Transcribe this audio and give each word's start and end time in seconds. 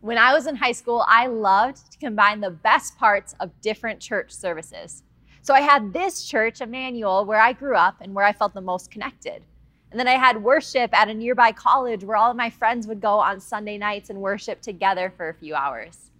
When 0.00 0.16
I 0.16 0.32
was 0.32 0.46
in 0.46 0.54
high 0.54 0.72
school, 0.72 1.04
I 1.08 1.26
loved 1.26 1.90
to 1.90 1.98
combine 1.98 2.40
the 2.40 2.50
best 2.50 2.96
parts 2.96 3.34
of 3.40 3.50
different 3.60 3.98
church 3.98 4.30
services. 4.30 5.02
So 5.42 5.54
I 5.54 5.60
had 5.60 5.92
this 5.92 6.24
church, 6.24 6.60
Emmanuel, 6.60 7.24
where 7.24 7.40
I 7.40 7.52
grew 7.52 7.74
up 7.74 7.96
and 8.00 8.14
where 8.14 8.24
I 8.24 8.32
felt 8.32 8.54
the 8.54 8.60
most 8.60 8.92
connected. 8.92 9.42
And 9.90 9.98
then 9.98 10.06
I 10.06 10.12
had 10.12 10.40
worship 10.40 10.96
at 10.96 11.08
a 11.08 11.14
nearby 11.14 11.50
college 11.50 12.04
where 12.04 12.16
all 12.16 12.30
of 12.30 12.36
my 12.36 12.48
friends 12.48 12.86
would 12.86 13.00
go 13.00 13.18
on 13.18 13.40
Sunday 13.40 13.76
nights 13.76 14.08
and 14.08 14.20
worship 14.20 14.60
together 14.60 15.12
for 15.16 15.30
a 15.30 15.34
few 15.34 15.56
hours. 15.56 16.10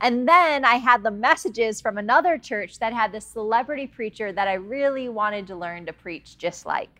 And 0.00 0.26
then 0.26 0.64
I 0.64 0.76
had 0.76 1.04
the 1.04 1.10
messages 1.12 1.80
from 1.80 1.98
another 1.98 2.36
church 2.36 2.80
that 2.80 2.92
had 2.92 3.12
this 3.12 3.26
celebrity 3.26 3.86
preacher 3.86 4.32
that 4.32 4.48
I 4.48 4.54
really 4.54 5.08
wanted 5.08 5.46
to 5.48 5.56
learn 5.56 5.86
to 5.86 5.92
preach 5.92 6.36
just 6.36 6.66
like. 6.66 6.90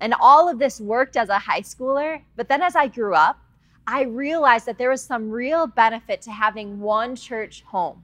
And 0.00 0.14
all 0.20 0.48
of 0.48 0.58
this 0.58 0.80
worked 0.80 1.16
as 1.16 1.28
a 1.28 1.38
high 1.38 1.60
schooler, 1.60 2.22
but 2.34 2.48
then 2.48 2.60
as 2.62 2.74
I 2.74 2.88
grew 2.88 3.14
up, 3.14 3.38
I 3.86 4.02
realized 4.02 4.66
that 4.66 4.78
there 4.78 4.90
was 4.90 5.02
some 5.02 5.30
real 5.30 5.66
benefit 5.66 6.22
to 6.22 6.30
having 6.30 6.80
one 6.80 7.16
church 7.16 7.62
home, 7.62 8.02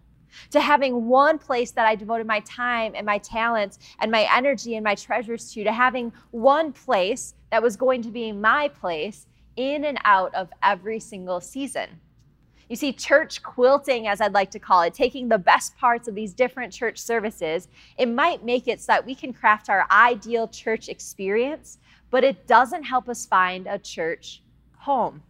to 0.51 0.61
having 0.61 1.07
one 1.07 1.39
place 1.39 1.71
that 1.73 1.87
I 1.87 1.95
devoted 1.95 2.27
my 2.27 2.41
time 2.41 2.93
and 2.95 3.07
my 3.07 3.19
talents 3.19 3.79
and 4.01 4.11
my 4.11 4.29
energy 4.35 4.77
and 4.77 4.85
my 4.85 4.95
treasures 4.95 5.53
to, 5.53 5.65
to 5.65 5.73
having 5.73 6.13
one 6.33 6.73
place 6.73 7.35
that 7.51 7.63
was 7.63 7.77
going 7.77 8.03
to 8.03 8.11
be 8.11 8.31
my 8.31 8.69
place 8.69 9.27
in 9.57 9.85
and 9.85 9.99
out 10.05 10.35
of 10.35 10.51
every 10.63 11.01
single 11.01 11.41
season. 11.41 11.89
You 12.69 12.77
see, 12.77 12.93
church 12.93 13.43
quilting, 13.43 14.07
as 14.07 14.21
I'd 14.21 14.33
like 14.33 14.53
to 14.53 14.61
call 14.61 14.83
it, 14.83 14.95
taking 14.95 15.29
the 15.29 15.39
best 15.39 15.77
parts 15.77 16.07
of 16.07 16.15
these 16.15 16.33
different 16.33 16.73
church 16.73 16.99
services, 16.99 17.67
it 17.99 18.07
might 18.07 18.45
make 18.45 18.69
it 18.69 18.81
so 18.81 18.93
that 18.93 19.05
we 19.05 19.15
can 19.15 19.33
craft 19.33 19.69
our 19.69 19.87
ideal 19.91 20.47
church 20.47 20.89
experience, 20.89 21.79
but 22.11 22.23
it 22.23 22.47
doesn't 22.47 22.85
help 22.85 23.09
us 23.09 23.27
find 23.27 23.67
a 23.67 23.77
church 23.77 24.43
home. 24.77 25.21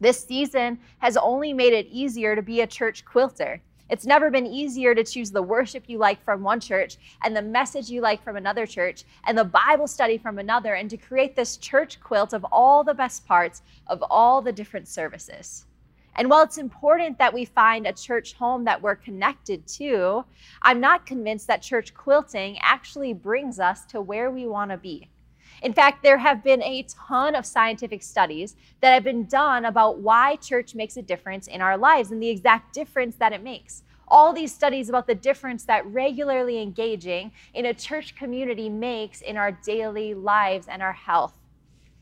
This 0.00 0.22
season 0.24 0.78
has 0.98 1.16
only 1.16 1.52
made 1.52 1.72
it 1.72 1.86
easier 1.90 2.36
to 2.36 2.42
be 2.42 2.60
a 2.60 2.66
church 2.66 3.04
quilter. 3.04 3.60
It's 3.90 4.06
never 4.06 4.30
been 4.30 4.46
easier 4.46 4.94
to 4.94 5.02
choose 5.02 5.30
the 5.30 5.42
worship 5.42 5.84
you 5.86 5.98
like 5.98 6.22
from 6.22 6.42
one 6.42 6.60
church 6.60 6.98
and 7.24 7.34
the 7.34 7.42
message 7.42 7.90
you 7.90 8.00
like 8.00 8.22
from 8.22 8.36
another 8.36 8.66
church 8.66 9.04
and 9.26 9.36
the 9.36 9.44
Bible 9.44 9.86
study 9.86 10.18
from 10.18 10.38
another 10.38 10.74
and 10.74 10.90
to 10.90 10.96
create 10.96 11.34
this 11.34 11.56
church 11.56 11.98
quilt 12.00 12.32
of 12.32 12.44
all 12.52 12.84
the 12.84 12.94
best 12.94 13.26
parts 13.26 13.62
of 13.86 14.04
all 14.10 14.42
the 14.42 14.52
different 14.52 14.86
services. 14.86 15.64
And 16.14 16.28
while 16.28 16.42
it's 16.42 16.58
important 16.58 17.16
that 17.18 17.32
we 17.32 17.44
find 17.44 17.86
a 17.86 17.92
church 17.92 18.34
home 18.34 18.64
that 18.64 18.82
we're 18.82 18.96
connected 18.96 19.66
to, 19.68 20.24
I'm 20.62 20.80
not 20.80 21.06
convinced 21.06 21.46
that 21.46 21.62
church 21.62 21.94
quilting 21.94 22.58
actually 22.60 23.14
brings 23.14 23.58
us 23.58 23.84
to 23.86 24.00
where 24.00 24.30
we 24.30 24.46
want 24.46 24.70
to 24.70 24.76
be. 24.76 25.08
In 25.62 25.72
fact, 25.72 26.02
there 26.02 26.18
have 26.18 26.44
been 26.44 26.62
a 26.62 26.84
ton 26.84 27.34
of 27.34 27.44
scientific 27.44 28.02
studies 28.02 28.56
that 28.80 28.94
have 28.94 29.04
been 29.04 29.26
done 29.26 29.64
about 29.64 29.98
why 29.98 30.36
church 30.36 30.74
makes 30.74 30.96
a 30.96 31.02
difference 31.02 31.46
in 31.46 31.60
our 31.60 31.76
lives 31.76 32.10
and 32.10 32.22
the 32.22 32.28
exact 32.28 32.72
difference 32.74 33.16
that 33.16 33.32
it 33.32 33.42
makes. 33.42 33.82
All 34.06 34.32
these 34.32 34.54
studies 34.54 34.88
about 34.88 35.06
the 35.06 35.14
difference 35.14 35.64
that 35.64 35.86
regularly 35.86 36.62
engaging 36.62 37.32
in 37.54 37.66
a 37.66 37.74
church 37.74 38.16
community 38.16 38.68
makes 38.68 39.20
in 39.20 39.36
our 39.36 39.52
daily 39.52 40.14
lives 40.14 40.66
and 40.68 40.82
our 40.82 40.92
health 40.92 41.37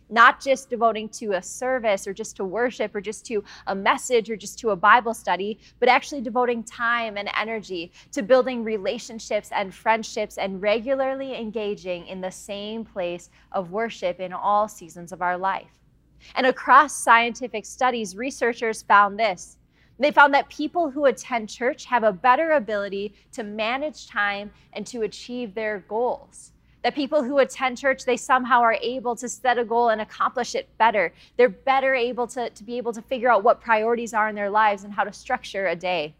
not 0.08 0.40
just 0.40 0.70
devoting 0.70 1.08
to 1.08 1.32
a 1.32 1.42
service 1.42 2.06
or 2.06 2.12
just 2.12 2.36
to 2.36 2.44
worship 2.44 2.94
or 2.94 3.00
just 3.00 3.26
to 3.26 3.42
a 3.66 3.74
message 3.74 4.30
or 4.30 4.36
just 4.36 4.58
to 4.60 4.70
a 4.70 4.76
Bible 4.76 5.14
study, 5.14 5.58
but 5.80 5.88
actually 5.88 6.20
devoting 6.20 6.62
time 6.62 7.16
and 7.16 7.28
energy 7.38 7.92
to 8.12 8.22
building 8.22 8.62
relationships 8.62 9.50
and 9.52 9.74
friendships 9.74 10.38
and 10.38 10.62
regularly 10.62 11.34
engaging 11.34 12.06
in 12.06 12.20
the 12.20 12.30
same 12.30 12.84
place 12.84 13.30
of 13.52 13.72
worship 13.72 14.20
in 14.20 14.32
all 14.32 14.68
seasons 14.68 15.12
of 15.12 15.22
our 15.22 15.36
life. 15.36 15.70
And 16.34 16.46
across 16.46 16.96
scientific 16.96 17.66
studies, 17.66 18.16
researchers 18.16 18.82
found 18.82 19.18
this. 19.18 19.58
They 19.98 20.10
found 20.10 20.34
that 20.34 20.48
people 20.50 20.90
who 20.90 21.06
attend 21.06 21.48
church 21.48 21.86
have 21.86 22.04
a 22.04 22.12
better 22.12 22.52
ability 22.52 23.14
to 23.32 23.42
manage 23.42 24.08
time 24.08 24.50
and 24.74 24.86
to 24.88 25.02
achieve 25.02 25.54
their 25.54 25.80
goals 25.88 26.52
that 26.86 26.94
people 26.94 27.24
who 27.24 27.38
attend 27.38 27.76
church 27.76 28.04
they 28.04 28.16
somehow 28.16 28.60
are 28.60 28.78
able 28.80 29.16
to 29.16 29.28
set 29.28 29.58
a 29.58 29.64
goal 29.64 29.88
and 29.88 30.00
accomplish 30.00 30.54
it 30.54 30.68
better. 30.78 31.12
They're 31.36 31.48
better 31.48 31.96
able 31.96 32.28
to, 32.28 32.48
to 32.48 32.62
be 32.62 32.76
able 32.76 32.92
to 32.92 33.02
figure 33.02 33.28
out 33.28 33.42
what 33.42 33.60
priorities 33.60 34.14
are 34.14 34.28
in 34.28 34.36
their 34.36 34.50
lives 34.50 34.84
and 34.84 34.92
how 34.92 35.02
to 35.02 35.12
structure 35.12 35.66
a 35.66 35.74
day. 35.74 36.14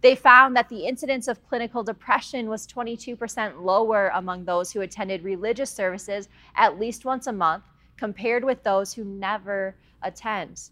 They 0.00 0.14
found 0.14 0.56
that 0.56 0.70
the 0.70 0.86
incidence 0.86 1.28
of 1.28 1.46
clinical 1.46 1.82
depression 1.82 2.48
was 2.48 2.66
22% 2.66 3.60
lower 3.60 4.10
among 4.14 4.46
those 4.46 4.72
who 4.72 4.80
attended 4.80 5.24
religious 5.24 5.70
services 5.70 6.30
at 6.56 6.80
least 6.80 7.04
once 7.04 7.26
a 7.26 7.32
month 7.32 7.64
compared 7.98 8.44
with 8.44 8.62
those 8.62 8.94
who 8.94 9.04
never 9.04 9.76
attend 10.02 10.70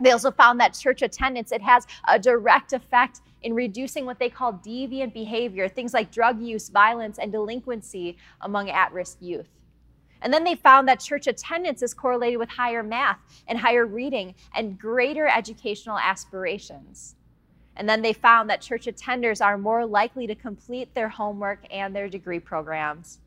they 0.00 0.12
also 0.12 0.30
found 0.30 0.60
that 0.60 0.74
church 0.74 1.02
attendance 1.02 1.52
it 1.52 1.62
has 1.62 1.86
a 2.08 2.18
direct 2.18 2.72
effect 2.72 3.20
in 3.42 3.54
reducing 3.54 4.04
what 4.04 4.18
they 4.18 4.28
call 4.28 4.54
deviant 4.54 5.14
behavior, 5.14 5.68
things 5.68 5.94
like 5.94 6.10
drug 6.10 6.40
use, 6.40 6.68
violence, 6.68 7.18
and 7.18 7.32
delinquency 7.32 8.16
among 8.42 8.68
at 8.70 8.92
risk 8.92 9.18
youth. 9.20 9.48
And 10.22 10.32
then 10.32 10.44
they 10.44 10.54
found 10.54 10.86
that 10.88 11.00
church 11.00 11.26
attendance 11.26 11.82
is 11.82 11.94
correlated 11.94 12.38
with 12.38 12.50
higher 12.50 12.82
math 12.82 13.18
and 13.48 13.58
higher 13.58 13.86
reading 13.86 14.34
and 14.54 14.78
greater 14.78 15.26
educational 15.26 15.98
aspirations. 15.98 17.16
And 17.76 17.88
then 17.88 18.02
they 18.02 18.12
found 18.12 18.50
that 18.50 18.60
church 18.60 18.84
attenders 18.84 19.42
are 19.42 19.56
more 19.56 19.86
likely 19.86 20.26
to 20.26 20.34
complete 20.34 20.94
their 20.94 21.08
homework 21.08 21.64
and 21.70 21.96
their 21.96 22.08
degree 22.08 22.40
programs. 22.40 23.20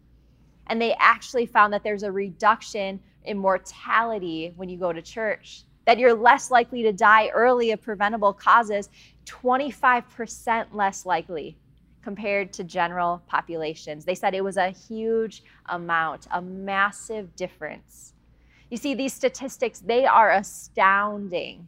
And 0.68 0.80
they 0.80 0.94
actually 1.00 1.48
found 1.48 1.74
that 1.74 1.84
there's 1.84 2.04
a 2.04 2.12
reduction 2.12 3.00
in 3.26 3.38
mortality 3.38 4.54
when 4.56 4.70
you 4.70 4.78
go 4.78 4.94
to 4.94 5.02
church 5.02 5.64
that 5.86 6.00
you're 6.00 6.14
less 6.14 6.52
likely 6.52 6.84
to 6.84 6.94
die 6.94 7.30
early 7.30 7.72
of 7.72 7.82
preventable 7.82 8.34
causes, 8.34 8.90
25% 9.26 10.68
less 10.74 11.06
likely 11.06 11.58
compared 12.04 12.52
to 12.54 12.64
general 12.64 13.22
populations. 13.28 14.06
They 14.06 14.16
said 14.16 14.34
it 14.34 14.44
was 14.44 14.58
a 14.58 14.70
huge 14.70 15.44
amount, 15.68 16.28
a 16.32 16.42
massive 16.42 17.36
difference. 17.36 18.14
You 18.70 18.78
see, 18.78 18.94
these 18.94 19.14
statistics, 19.14 19.80
they 19.80 20.06
are 20.06 20.32
astounding. 20.32 21.68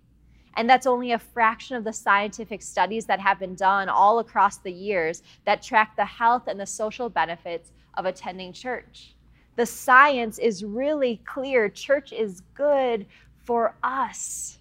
And 0.58 0.70
that's 0.70 0.88
only 0.88 1.12
a 1.12 1.20
fraction 1.20 1.76
of 1.76 1.84
the 1.84 1.94
scientific 1.94 2.62
studies 2.62 3.06
that 3.06 3.20
have 3.20 3.40
been 3.40 3.56
done 3.56 3.90
all 3.90 4.20
across 4.20 4.58
the 4.58 4.72
years 4.72 5.22
that 5.46 5.62
track 5.62 5.96
the 5.96 6.06
health 6.06 6.48
and 6.48 6.60
the 6.60 6.66
social 6.66 7.10
benefits 7.10 7.72
of 7.96 8.06
attending 8.06 8.54
church. 8.54 9.16
The 9.58 9.66
science 9.66 10.38
is 10.38 10.64
really 10.66 11.22
clear. 11.26 11.70
Church 11.70 12.12
is 12.12 12.42
good 12.54 13.06
for 13.46 13.76
us. 13.84 14.60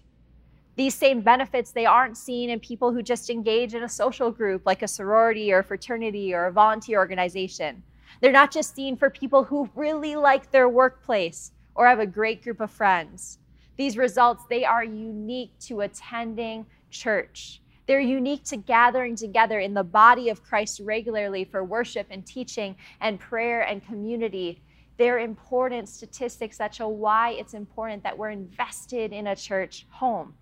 These 0.75 0.95
same 0.95 1.21
benefits, 1.21 1.71
they 1.71 1.85
aren't 1.85 2.17
seen 2.17 2.49
in 2.49 2.59
people 2.59 2.91
who 2.91 3.01
just 3.01 3.29
engage 3.29 3.73
in 3.73 3.83
a 3.83 3.89
social 3.89 4.29
group 4.29 4.63
like 4.65 4.81
a 4.81 4.87
sorority 4.87 5.51
or 5.51 5.63
fraternity 5.63 6.33
or 6.33 6.45
a 6.45 6.51
volunteer 6.51 6.99
organization. 6.99 7.81
They're 8.21 8.31
not 8.31 8.51
just 8.51 8.75
seen 8.75 8.97
for 8.97 9.09
people 9.09 9.43
who 9.43 9.69
really 9.75 10.15
like 10.15 10.51
their 10.51 10.69
workplace 10.69 11.51
or 11.75 11.87
have 11.87 11.99
a 11.99 12.05
great 12.05 12.43
group 12.43 12.59
of 12.59 12.71
friends. 12.71 13.39
These 13.77 13.97
results, 13.97 14.43
they 14.49 14.65
are 14.65 14.83
unique 14.83 15.51
to 15.61 15.81
attending 15.81 16.65
church. 16.89 17.61
They're 17.87 17.99
unique 17.99 18.43
to 18.45 18.57
gathering 18.57 19.15
together 19.15 19.59
in 19.59 19.73
the 19.73 19.83
body 19.83 20.29
of 20.29 20.43
Christ 20.43 20.81
regularly 20.83 21.45
for 21.45 21.63
worship 21.63 22.07
and 22.09 22.25
teaching 22.25 22.75
and 22.99 23.19
prayer 23.19 23.61
and 23.61 23.85
community 23.85 24.61
they're 24.97 25.19
important 25.19 25.89
statistics 25.89 26.57
that 26.57 26.75
show 26.75 26.87
why 26.87 27.31
it's 27.31 27.53
important 27.53 28.03
that 28.03 28.17
we're 28.17 28.29
invested 28.29 29.11
in 29.11 29.27
a 29.27 29.35
church 29.35 29.85
home. 29.89 30.33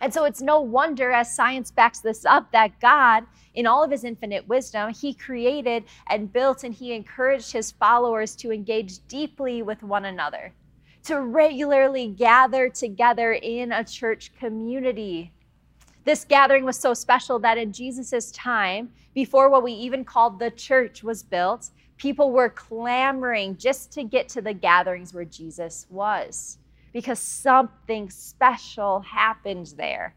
And 0.00 0.12
so 0.12 0.24
it's 0.24 0.42
no 0.42 0.60
wonder, 0.60 1.10
as 1.10 1.34
science 1.34 1.70
backs 1.70 2.00
this 2.00 2.24
up, 2.24 2.52
that 2.52 2.78
God, 2.80 3.24
in 3.54 3.66
all 3.66 3.82
of 3.82 3.90
his 3.90 4.04
infinite 4.04 4.46
wisdom, 4.46 4.92
he 4.92 5.14
created 5.14 5.84
and 6.10 6.32
built 6.32 6.64
and 6.64 6.74
he 6.74 6.92
encouraged 6.92 7.52
his 7.52 7.70
followers 7.70 8.36
to 8.36 8.52
engage 8.52 9.06
deeply 9.06 9.62
with 9.62 9.82
one 9.82 10.04
another, 10.04 10.52
to 11.04 11.20
regularly 11.20 12.08
gather 12.08 12.68
together 12.68 13.34
in 13.34 13.72
a 13.72 13.84
church 13.84 14.32
community. 14.38 15.32
This 16.04 16.24
gathering 16.24 16.64
was 16.64 16.78
so 16.78 16.92
special 16.92 17.38
that 17.40 17.58
in 17.58 17.72
Jesus' 17.72 18.30
time, 18.32 18.90
before 19.14 19.48
what 19.48 19.62
we 19.62 19.72
even 19.72 20.04
called 20.04 20.38
the 20.38 20.50
church 20.50 21.02
was 21.02 21.22
built, 21.22 21.70
People 21.96 22.30
were 22.30 22.50
clamoring 22.50 23.56
just 23.56 23.92
to 23.92 24.04
get 24.04 24.28
to 24.30 24.42
the 24.42 24.52
gatherings 24.52 25.14
where 25.14 25.24
Jesus 25.24 25.86
was 25.88 26.58
because 26.92 27.18
something 27.18 28.10
special 28.10 29.00
happened 29.00 29.74
there. 29.76 30.14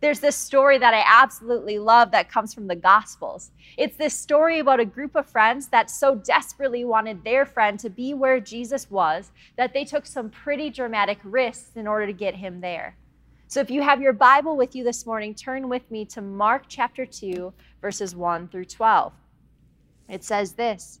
There's 0.00 0.20
this 0.20 0.36
story 0.36 0.78
that 0.78 0.94
I 0.94 1.04
absolutely 1.06 1.78
love 1.78 2.10
that 2.12 2.30
comes 2.30 2.54
from 2.54 2.66
the 2.66 2.74
Gospels. 2.74 3.50
It's 3.76 3.98
this 3.98 4.14
story 4.14 4.58
about 4.58 4.80
a 4.80 4.84
group 4.86 5.14
of 5.14 5.26
friends 5.26 5.68
that 5.68 5.90
so 5.90 6.14
desperately 6.14 6.86
wanted 6.86 7.22
their 7.22 7.44
friend 7.44 7.78
to 7.80 7.90
be 7.90 8.14
where 8.14 8.40
Jesus 8.40 8.90
was 8.90 9.30
that 9.56 9.74
they 9.74 9.84
took 9.84 10.06
some 10.06 10.30
pretty 10.30 10.70
dramatic 10.70 11.18
risks 11.22 11.76
in 11.76 11.86
order 11.86 12.06
to 12.06 12.14
get 12.14 12.34
him 12.34 12.62
there. 12.62 12.96
So 13.46 13.60
if 13.60 13.70
you 13.70 13.82
have 13.82 14.00
your 14.00 14.14
Bible 14.14 14.56
with 14.56 14.74
you 14.74 14.84
this 14.84 15.04
morning, 15.04 15.34
turn 15.34 15.68
with 15.68 15.90
me 15.90 16.06
to 16.06 16.22
Mark 16.22 16.64
chapter 16.68 17.04
2, 17.04 17.52
verses 17.82 18.16
1 18.16 18.48
through 18.48 18.66
12. 18.66 19.12
It 20.08 20.24
says 20.24 20.52
this 20.52 21.00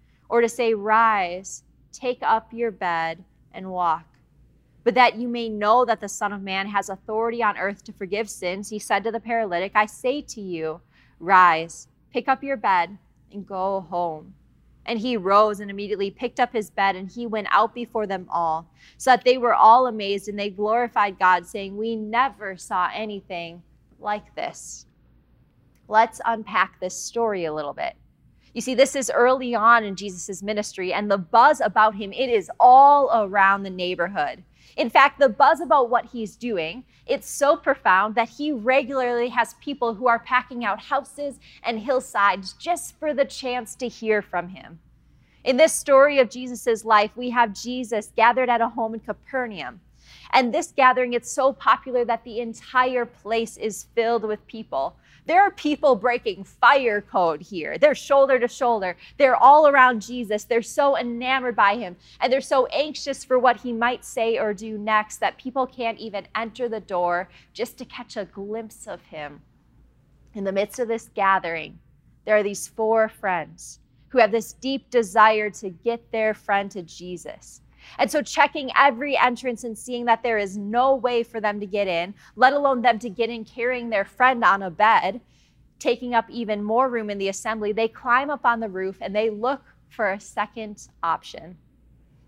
or 0.31 0.41
to 0.41 0.49
say, 0.49 0.73
Rise, 0.73 1.63
take 1.91 2.23
up 2.23 2.51
your 2.51 2.71
bed, 2.71 3.23
and 3.53 3.69
walk? 3.69 4.05
but 4.83 4.95
that 4.95 5.17
you 5.17 5.27
may 5.27 5.49
know 5.49 5.85
that 5.85 6.01
the 6.01 6.09
Son 6.09 6.33
of 6.33 6.41
Man 6.41 6.67
has 6.67 6.89
authority 6.89 7.43
on 7.43 7.57
earth 7.57 7.83
to 7.83 7.93
forgive 7.93 8.29
sins, 8.29 8.69
he 8.69 8.79
said 8.79 9.03
to 9.03 9.11
the 9.11 9.19
paralytic, 9.19 9.73
I 9.75 9.85
say 9.85 10.21
to 10.21 10.41
you, 10.41 10.81
rise, 11.19 11.87
pick 12.11 12.27
up 12.27 12.43
your 12.43 12.57
bed, 12.57 12.97
and 13.31 13.45
go 13.45 13.81
home. 13.89 14.33
And 14.85 14.97
he 14.97 15.15
rose 15.15 15.59
and 15.59 15.69
immediately 15.69 16.09
picked 16.09 16.39
up 16.39 16.51
his 16.51 16.71
bed, 16.71 16.95
and 16.95 17.11
he 17.11 17.27
went 17.27 17.47
out 17.51 17.75
before 17.75 18.07
them 18.07 18.25
all, 18.31 18.67
so 18.97 19.11
that 19.11 19.23
they 19.23 19.37
were 19.37 19.53
all 19.53 19.85
amazed, 19.85 20.27
and 20.27 20.39
they 20.39 20.49
glorified 20.49 21.19
God, 21.19 21.45
saying, 21.45 21.77
We 21.77 21.95
never 21.95 22.57
saw 22.57 22.89
anything 22.91 23.61
like 23.99 24.33
this. 24.35 24.87
Let's 25.87 26.19
unpack 26.25 26.79
this 26.79 26.95
story 26.95 27.45
a 27.45 27.53
little 27.53 27.73
bit. 27.73 27.93
You 28.53 28.61
see, 28.61 28.75
this 28.75 28.95
is 28.95 29.11
early 29.13 29.55
on 29.55 29.83
in 29.83 29.95
Jesus' 29.95 30.43
ministry, 30.43 30.93
and 30.93 31.09
the 31.09 31.17
buzz 31.17 31.61
about 31.61 31.95
him, 31.95 32.11
it 32.11 32.29
is 32.29 32.51
all 32.59 33.09
around 33.13 33.63
the 33.63 33.69
neighborhood. 33.69 34.43
In 34.75 34.89
fact, 34.89 35.19
the 35.19 35.29
buzz 35.29 35.61
about 35.61 35.89
what 35.89 36.05
he's 36.05 36.35
doing, 36.35 36.83
it's 37.05 37.29
so 37.29 37.55
profound 37.55 38.15
that 38.15 38.29
he 38.29 38.51
regularly 38.51 39.29
has 39.29 39.55
people 39.55 39.95
who 39.95 40.07
are 40.07 40.19
packing 40.19 40.63
out 40.63 40.81
houses 40.81 41.39
and 41.63 41.79
hillsides 41.79 42.53
just 42.53 42.97
for 42.99 43.13
the 43.13 43.25
chance 43.25 43.75
to 43.75 43.87
hear 43.87 44.21
from 44.21 44.49
him. 44.49 44.79
In 45.43 45.57
this 45.57 45.73
story 45.73 46.19
of 46.19 46.29
Jesus' 46.29 46.85
life, 46.85 47.11
we 47.15 47.31
have 47.31 47.53
Jesus 47.53 48.11
gathered 48.15 48.49
at 48.49 48.61
a 48.61 48.69
home 48.69 48.93
in 48.93 48.99
Capernaum. 48.99 49.81
And 50.31 50.53
this 50.53 50.71
gathering, 50.71 51.13
it's 51.13 51.31
so 51.31 51.51
popular 51.53 52.05
that 52.05 52.23
the 52.23 52.39
entire 52.39 53.05
place 53.05 53.57
is 53.57 53.87
filled 53.95 54.23
with 54.23 54.45
people. 54.47 54.95
There 55.31 55.43
are 55.43 55.51
people 55.51 55.95
breaking 55.95 56.43
fire 56.43 56.99
code 56.99 57.41
here. 57.41 57.77
They're 57.77 57.95
shoulder 57.95 58.37
to 58.37 58.49
shoulder. 58.49 58.97
They're 59.17 59.37
all 59.37 59.65
around 59.65 60.01
Jesus. 60.01 60.43
They're 60.43 60.61
so 60.61 60.97
enamored 60.97 61.55
by 61.55 61.77
him 61.77 61.95
and 62.19 62.33
they're 62.33 62.41
so 62.41 62.65
anxious 62.65 63.23
for 63.23 63.39
what 63.39 63.61
he 63.61 63.71
might 63.71 64.03
say 64.03 64.37
or 64.37 64.53
do 64.53 64.77
next 64.77 65.21
that 65.21 65.37
people 65.37 65.65
can't 65.65 65.97
even 65.99 66.27
enter 66.35 66.67
the 66.67 66.81
door 66.81 67.29
just 67.53 67.77
to 67.77 67.85
catch 67.85 68.17
a 68.17 68.25
glimpse 68.25 68.87
of 68.87 69.01
him. 69.03 69.41
In 70.33 70.43
the 70.43 70.51
midst 70.51 70.79
of 70.79 70.89
this 70.89 71.09
gathering, 71.15 71.79
there 72.25 72.35
are 72.35 72.43
these 72.43 72.67
four 72.67 73.07
friends 73.07 73.79
who 74.09 74.17
have 74.17 74.33
this 74.33 74.51
deep 74.51 74.89
desire 74.89 75.49
to 75.51 75.69
get 75.69 76.11
their 76.11 76.33
friend 76.33 76.69
to 76.71 76.81
Jesus. 76.81 77.60
And 77.97 78.09
so, 78.09 78.21
checking 78.21 78.71
every 78.77 79.17
entrance 79.17 79.63
and 79.63 79.77
seeing 79.77 80.05
that 80.05 80.23
there 80.23 80.37
is 80.37 80.57
no 80.57 80.95
way 80.95 81.23
for 81.23 81.41
them 81.41 81.59
to 81.59 81.65
get 81.65 81.87
in, 81.87 82.13
let 82.35 82.53
alone 82.53 82.81
them 82.81 82.99
to 82.99 83.09
get 83.09 83.29
in 83.29 83.45
carrying 83.45 83.89
their 83.89 84.05
friend 84.05 84.43
on 84.43 84.63
a 84.63 84.71
bed, 84.71 85.21
taking 85.79 86.13
up 86.13 86.29
even 86.29 86.63
more 86.63 86.89
room 86.89 87.09
in 87.09 87.17
the 87.17 87.29
assembly, 87.29 87.71
they 87.71 87.87
climb 87.87 88.29
up 88.29 88.45
on 88.45 88.59
the 88.59 88.69
roof 88.69 88.97
and 89.01 89.15
they 89.15 89.29
look 89.29 89.63
for 89.89 90.11
a 90.11 90.19
second 90.19 90.87
option. 91.03 91.57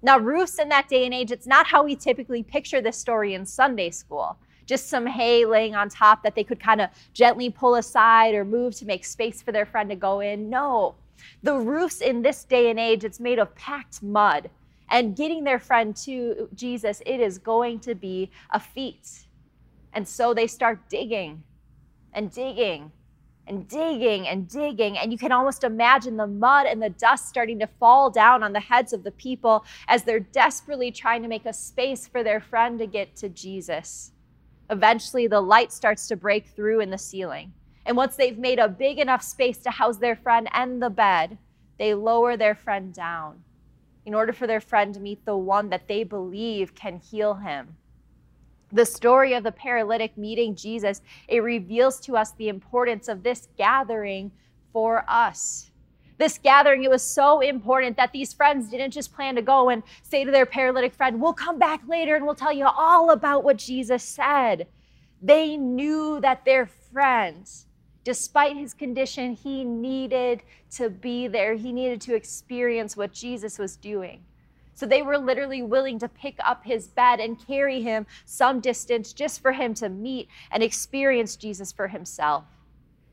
Now, 0.01 0.18
roofs 0.19 0.60
in 0.60 0.68
that 0.69 0.89
day 0.89 1.06
and 1.06 1.13
age, 1.13 1.31
it's 1.31 1.48
not 1.48 1.65
how 1.65 1.83
we 1.83 1.95
typically 1.95 2.44
picture 2.44 2.81
this 2.81 2.98
story 2.98 3.36
in 3.36 3.45
Sunday 3.45 3.89
school. 3.89 4.38
Just 4.65 4.89
some 4.89 5.06
hay 5.06 5.45
laying 5.45 5.75
on 5.75 5.88
top 5.88 6.24
that 6.24 6.36
they 6.36 6.44
could 6.44 6.60
kind 6.60 6.81
of 6.81 6.89
gently 7.13 7.50
pull 7.50 7.75
aside 7.75 8.33
or 8.33 8.44
move 8.44 8.75
to 8.75 8.86
make 8.86 9.06
space 9.06 9.42
for 9.42 9.51
their 9.51 9.65
friend 9.65 9.89
to 9.89 9.95
go 9.95 10.19
in. 10.19 10.50
No, 10.50 10.95
the 11.42 11.56
roofs 11.56 12.01
in 12.01 12.21
this 12.21 12.44
day 12.44 12.69
and 12.69 12.80
age, 12.80 13.04
it's 13.04 13.19
made 13.19 13.39
of 13.39 13.54
packed 13.56 14.04
mud 14.04 14.50
and 14.94 15.16
getting 15.16 15.44
their 15.44 15.57
friend 15.57 15.95
to 15.95 16.48
Jesus, 16.54 17.01
it 17.07 17.19
is 17.19 17.40
going 17.40 17.80
to 17.80 17.95
be 17.95 18.30
a 18.51 18.60
feat. 18.60 19.25
And 19.92 20.07
so 20.07 20.36
they 20.36 20.45
start 20.45 20.88
digging 20.88 21.44
and 22.13 22.31
digging 22.31 22.92
and 23.48 23.68
digging 23.68 24.28
and 24.28 24.48
digging. 24.48 25.00
And 25.00 25.12
you 25.12 25.18
can 25.18 25.31
almost 25.31 25.63
imagine 25.63 26.16
the 26.16 26.28
mud 26.28 26.68
and 26.68 26.80
the 26.80 26.92
dust 26.92 27.28
starting 27.28 27.57
to 27.60 27.68
fall 27.80 28.12
down 28.12 28.44
on 28.44 28.54
the 28.54 28.60
heads 28.60 28.94
of 28.94 29.04
the 29.04 29.12
people 29.12 29.66
as 29.88 30.04
they're 30.04 30.19
desperately 30.19 30.92
trying 30.92 31.24
to 31.24 31.28
make 31.28 31.48
a 31.48 31.54
space 31.54 32.06
for 32.07 32.24
their 32.24 32.39
friend 32.39 32.78
to 32.78 32.86
get 32.86 33.16
to 33.16 33.30
Jesus. 33.30 34.12
Eventually, 34.69 35.25
the 35.25 35.42
light 35.42 35.72
starts 35.72 36.07
to 36.07 36.16
break 36.16 36.46
through 36.46 36.81
in 36.81 36.92
the 36.92 37.00
ceiling. 37.00 37.51
And 37.88 37.98
once 37.98 38.16
they've 38.16 38.38
made 38.38 38.60
a 38.60 38.69
big 38.69 39.00
enough 39.00 39.24
space 39.24 39.57
to 39.63 39.72
house 39.72 39.98
their 39.98 40.16
friend 40.16 40.48
and 40.54 40.84
the 40.84 40.92
bed, 40.92 41.39
they 41.80 41.96
lower 41.96 42.38
their 42.38 42.54
friend 42.54 42.94
down 42.94 43.44
in 44.06 44.14
order 44.14 44.34
for 44.34 44.48
their 44.48 44.62
friend 44.62 44.94
to 44.94 45.00
meet 45.00 45.26
the 45.26 45.38
one 45.38 45.70
that 45.70 45.88
they 45.88 46.04
believe 46.04 46.76
can 46.76 46.98
heal 46.98 47.36
him. 47.36 47.76
The 48.72 48.86
story 48.86 49.34
of 49.34 49.44
the 49.44 49.52
paralytic 49.52 50.18
meeting 50.18 50.56
Jesus, 50.56 51.02
it 51.28 51.40
reveals 51.40 52.00
to 52.02 52.18
us 52.18 52.32
the 52.32 52.50
importance 52.50 53.08
of 53.08 53.24
this 53.24 53.48
gathering 53.58 54.32
for 54.72 55.06
us. 55.08 55.70
This 56.18 56.38
gathering, 56.38 56.84
it 56.84 56.90
was 56.90 57.04
so 57.04 57.40
important 57.40 57.98
that 57.98 58.12
these 58.12 58.34
friends 58.34 58.70
didn't 58.70 58.92
just 58.92 59.14
plan 59.14 59.36
to 59.36 59.42
go 59.42 59.70
and 59.70 59.84
say 60.04 60.24
to 60.24 60.32
their 60.32 60.46
paralytic 60.46 60.94
friend, 60.94 61.22
We'll 61.22 61.34
come 61.34 61.60
back 61.60 61.82
later 61.88 62.16
and 62.16 62.26
we'll 62.26 62.36
tell 62.36 62.54
you 62.54 62.66
all 62.66 63.12
about 63.12 63.44
what 63.44 63.58
Jesus 63.58 64.04
said. 64.04 64.68
They 65.22 65.58
knew 65.58 66.20
that 66.22 66.46
their 66.46 66.66
friends, 66.66 67.66
Despite 68.04 68.58
his 68.58 68.74
condition, 68.74 69.34
he 69.34 69.63
needed 69.63 70.44
to 70.72 70.89
be 70.89 71.27
there. 71.27 71.56
He 71.56 71.72
needed 71.72 72.01
to 72.01 72.16
experience 72.16 72.98
what 72.98 73.13
Jesus 73.13 73.58
was 73.58 73.77
doing. 73.77 74.24
So 74.75 74.86
they 74.86 75.01
were 75.01 75.18
literally 75.18 75.62
willing 75.62 76.00
to 76.00 76.10
pick 76.10 76.36
up 76.44 76.66
his 76.66 76.88
bed 76.88 77.20
and 77.20 77.46
carry 77.48 77.82
him 77.82 78.06
some 78.25 78.60
distance 78.60 79.13
just 79.13 79.42
for 79.42 79.51
him 79.51 79.74
to 79.75 79.88
meet 79.88 80.27
and 80.51 80.63
experience 80.63 81.36
Jesus 81.36 81.72
for 81.72 81.88
himself. 81.88 82.46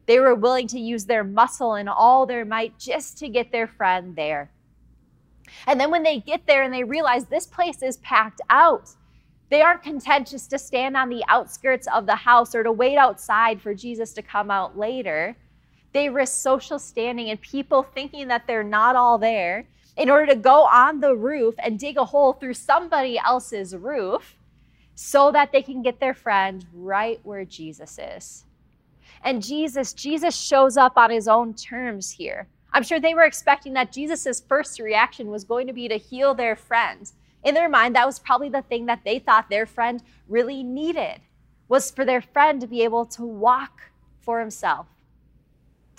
They 0.07 0.19
were 0.19 0.35
willing 0.35 0.67
to 0.69 0.81
use 0.81 1.05
their 1.05 1.23
muscle 1.23 1.75
and 1.75 1.89
all 1.89 2.27
their 2.27 2.45
might 2.45 2.79
just 2.79 3.19
to 3.19 3.29
get 3.29 3.53
their 3.53 3.69
friend 3.69 4.17
there. 4.17 4.51
And 5.67 5.79
then 5.79 5.91
when 5.91 6.03
they 6.03 6.19
get 6.19 6.47
there 6.47 6.63
and 6.63 6.73
they 6.73 6.85
realize 6.85 7.27
this 7.27 7.47
place 7.47 7.83
is 7.83 7.99
packed 7.99 8.41
out, 8.49 8.91
they 9.51 9.63
aren't 9.63 9.83
content 9.83 10.29
just 10.29 10.51
to 10.51 10.59
stand 10.59 10.97
on 10.97 11.09
the 11.09 11.25
outskirts 11.29 11.89
of 11.93 12.07
the 12.07 12.15
house 12.15 12.55
or 12.55 12.63
to 12.63 12.73
wait 12.73 12.97
outside 12.97 13.61
for 13.61 13.75
Jesus 13.75 14.13
to 14.15 14.23
come 14.23 14.51
out 14.51 14.79
later. 14.79 15.37
They 15.93 16.09
risk 16.09 16.41
social 16.41 16.79
standing 16.79 17.31
and 17.31 17.41
people 17.41 17.83
thinking 17.83 18.29
that 18.29 18.47
they're 18.47 18.63
not 18.63 18.95
all 18.95 19.19
there 19.19 19.67
in 19.97 20.09
order 20.09 20.27
to 20.27 20.37
go 20.37 20.65
on 20.67 21.01
the 21.01 21.17
roof 21.17 21.57
and 21.59 21.81
dig 21.81 21.97
a 21.97 22.05
hole 22.05 22.33
through 22.33 22.55
somebody 22.55 23.19
else's 23.19 23.75
roof 23.75 24.37
so 24.95 25.33
that 25.33 25.51
they 25.51 25.63
can 25.63 25.83
get 25.83 25.99
their 25.99 26.15
friend 26.15 26.65
right 26.73 27.19
where 27.25 27.45
Jesus 27.45 27.99
is. 27.99 28.45
And 29.25 29.43
Jesus, 29.43 29.93
Jesus 29.93 30.37
shows 30.37 30.77
up 30.77 30.97
on 30.97 31.11
his 31.11 31.27
own 31.27 31.55
terms 31.55 32.11
here. 32.11 32.47
I'm 32.73 32.85
sure 32.85 33.01
they 33.01 33.15
were 33.15 33.25
expecting 33.25 33.73
that 33.73 33.91
Jesus' 33.91 34.41
first 34.41 34.79
reaction 34.79 35.29
was 35.29 35.43
going 35.43 35.67
to 35.67 35.73
be 35.73 35.89
to 35.89 35.97
heal 35.97 36.35
their 36.35 36.55
friend 36.55 37.11
in 37.43 37.55
their 37.55 37.69
mind, 37.69 37.95
that 37.95 38.07
was 38.07 38.19
probably 38.19 38.49
the 38.49 38.63
thing 38.63 38.87
that 38.87 39.01
they 39.05 39.19
thought 39.19 39.49
their 39.49 39.67
friend 39.67 40.03
really 40.29 40.63
needed, 40.63 41.21
was 41.69 41.91
for 41.91 42.05
their 42.05 42.21
friend 42.21 42.61
to 42.61 42.67
be 42.67 42.83
able 42.83 43.07
to 43.07 43.25
walk 43.25 43.91
for 44.21 44.41
himself. 44.41 44.87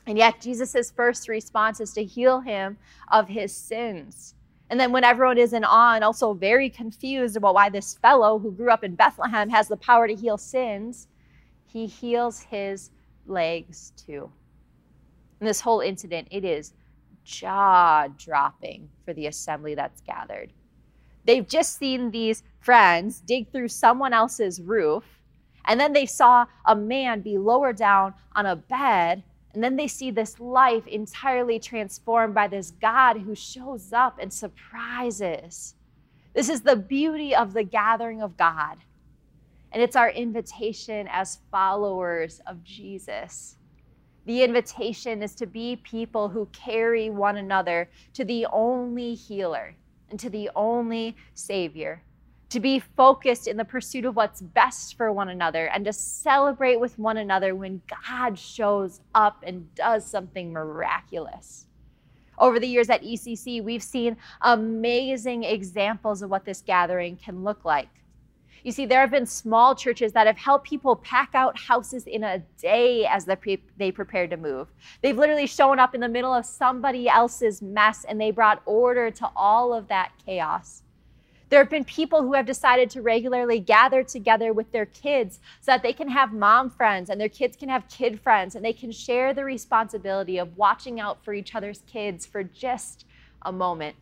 And 0.05 0.17
yet, 0.17 0.41
Jesus' 0.41 0.91
first 0.91 1.27
response 1.27 1.79
is 1.79 1.93
to 1.93 2.03
heal 2.03 2.41
him 2.41 2.77
of 3.11 3.27
his 3.27 3.55
sins. 3.55 4.35
And 4.69 4.79
then, 4.79 4.91
when 4.91 5.03
everyone 5.03 5.37
is 5.37 5.53
in 5.53 5.63
awe 5.63 5.95
and 5.95 6.03
also 6.03 6.33
very 6.33 6.69
confused 6.69 7.35
about 7.35 7.55
why 7.55 7.69
this 7.69 7.95
fellow 7.95 8.39
who 8.39 8.51
grew 8.51 8.71
up 8.71 8.83
in 8.83 8.95
Bethlehem 8.95 9.49
has 9.49 9.67
the 9.67 9.77
power 9.77 10.07
to 10.07 10.15
heal 10.15 10.37
sins, 10.37 11.07
he 11.67 11.85
heals 11.85 12.41
his 12.41 12.91
legs 13.27 13.93
too. 13.95 14.31
And 15.39 15.47
this 15.47 15.61
whole 15.61 15.81
incident, 15.81 16.27
it 16.31 16.45
is 16.45 16.73
jaw 17.23 18.07
dropping 18.17 18.89
for 19.05 19.13
the 19.13 19.27
assembly 19.27 19.75
that's 19.75 20.01
gathered. 20.01 20.51
They've 21.25 21.47
just 21.47 21.77
seen 21.77 22.11
these 22.11 22.43
friends 22.59 23.21
dig 23.21 23.51
through 23.51 23.69
someone 23.69 24.13
else's 24.13 24.61
roof 24.61 25.05
And 25.65 25.79
then 25.79 25.93
they 25.93 26.05
saw 26.05 26.45
a 26.65 26.75
man 26.75 27.21
be 27.21 27.37
lowered 27.37 27.77
down 27.77 28.15
on 28.35 28.45
a 28.47 28.55
bed. 28.55 29.23
And 29.53 29.63
then 29.63 29.75
they 29.75 29.87
see 29.87 30.11
this 30.11 30.39
life 30.39 30.87
entirely 30.87 31.59
transformed 31.59 32.33
by 32.33 32.47
this 32.47 32.71
God 32.71 33.19
who 33.19 33.35
shows 33.35 33.93
up 33.93 34.17
and 34.21 34.33
surprises. 34.33 35.75
This 36.33 36.49
is 36.49 36.61
the 36.61 36.77
beauty 36.77 37.35
of 37.35 37.53
the 37.53 37.63
gathering 37.63 38.21
of 38.21 38.37
God. 38.37 38.77
And 39.71 39.83
it's 39.83 39.97
our 39.97 40.09
invitation 40.11 41.07
as 41.11 41.39
followers 41.51 42.41
of 42.47 42.63
Jesus. 42.63 43.57
The 44.25 44.43
invitation 44.43 45.23
is 45.23 45.35
to 45.35 45.47
be 45.47 45.77
people 45.77 46.29
who 46.29 46.47
carry 46.53 47.09
one 47.09 47.37
another 47.37 47.89
to 48.13 48.25
the 48.25 48.47
only 48.51 49.15
healer 49.15 49.75
and 50.11 50.19
to 50.19 50.29
the 50.29 50.51
only 50.55 51.15
Savior 51.33 52.03
to 52.51 52.59
be 52.59 52.79
focused 52.79 53.47
in 53.47 53.55
the 53.55 53.63
pursuit 53.63 54.03
of 54.03 54.17
what's 54.17 54.41
best 54.41 54.97
for 54.97 55.11
one 55.13 55.29
another 55.29 55.67
and 55.67 55.85
to 55.85 55.93
celebrate 55.93 56.77
with 56.81 56.99
one 56.99 57.15
another 57.15 57.55
when 57.55 57.81
God 58.05 58.37
shows 58.37 58.99
up 59.15 59.41
and 59.47 59.73
does 59.73 60.05
something 60.05 60.51
miraculous. 60.51 61.65
Over 62.37 62.59
the 62.59 62.67
years 62.67 62.89
at 62.89 63.03
ECC, 63.03 63.63
we've 63.63 63.81
seen 63.81 64.17
amazing 64.41 65.45
examples 65.45 66.21
of 66.21 66.29
what 66.29 66.43
this 66.43 66.61
gathering 66.61 67.15
can 67.15 67.43
look 67.45 67.63
like. 67.63 67.87
You 68.63 68.71
see, 68.71 68.85
there 68.85 68.99
have 68.99 69.11
been 69.11 69.25
small 69.25 69.73
churches 69.73 70.13
that 70.13 70.27
have 70.27 70.37
helped 70.37 70.67
people 70.67 70.95
pack 70.95 71.31
out 71.33 71.57
houses 71.57 72.05
in 72.05 72.23
a 72.23 72.39
day 72.59 73.05
as 73.07 73.25
they 73.25 73.91
prepare 73.91 74.27
to 74.27 74.37
move. 74.37 74.67
They've 75.01 75.17
literally 75.17 75.47
shown 75.47 75.79
up 75.79 75.95
in 75.95 76.01
the 76.01 76.07
middle 76.07 76.33
of 76.33 76.45
somebody 76.45 77.09
else's 77.09 77.61
mess 77.61 78.05
and 78.05 78.21
they 78.21 78.31
brought 78.31 78.61
order 78.65 79.09
to 79.11 79.29
all 79.35 79.73
of 79.73 79.87
that 79.87 80.11
chaos. 80.23 80.83
There 81.49 81.59
have 81.59 81.69
been 81.69 81.83
people 81.83 82.21
who 82.21 82.33
have 82.33 82.45
decided 82.45 82.89
to 82.91 83.01
regularly 83.01 83.59
gather 83.59 84.03
together 84.03 84.53
with 84.53 84.71
their 84.71 84.85
kids 84.85 85.41
so 85.59 85.73
that 85.73 85.83
they 85.83 85.91
can 85.91 86.07
have 86.07 86.31
mom 86.31 86.69
friends 86.69 87.09
and 87.09 87.19
their 87.19 87.27
kids 87.27 87.57
can 87.57 87.67
have 87.67 87.89
kid 87.89 88.21
friends 88.21 88.55
and 88.55 88.63
they 88.63 88.71
can 88.71 88.91
share 88.91 89.33
the 89.33 89.43
responsibility 89.43 90.37
of 90.37 90.55
watching 90.55 90.99
out 90.99 91.25
for 91.25 91.33
each 91.33 91.53
other's 91.53 91.83
kids 91.87 92.25
for 92.25 92.43
just 92.43 93.05
a 93.41 93.51
moment. 93.51 93.97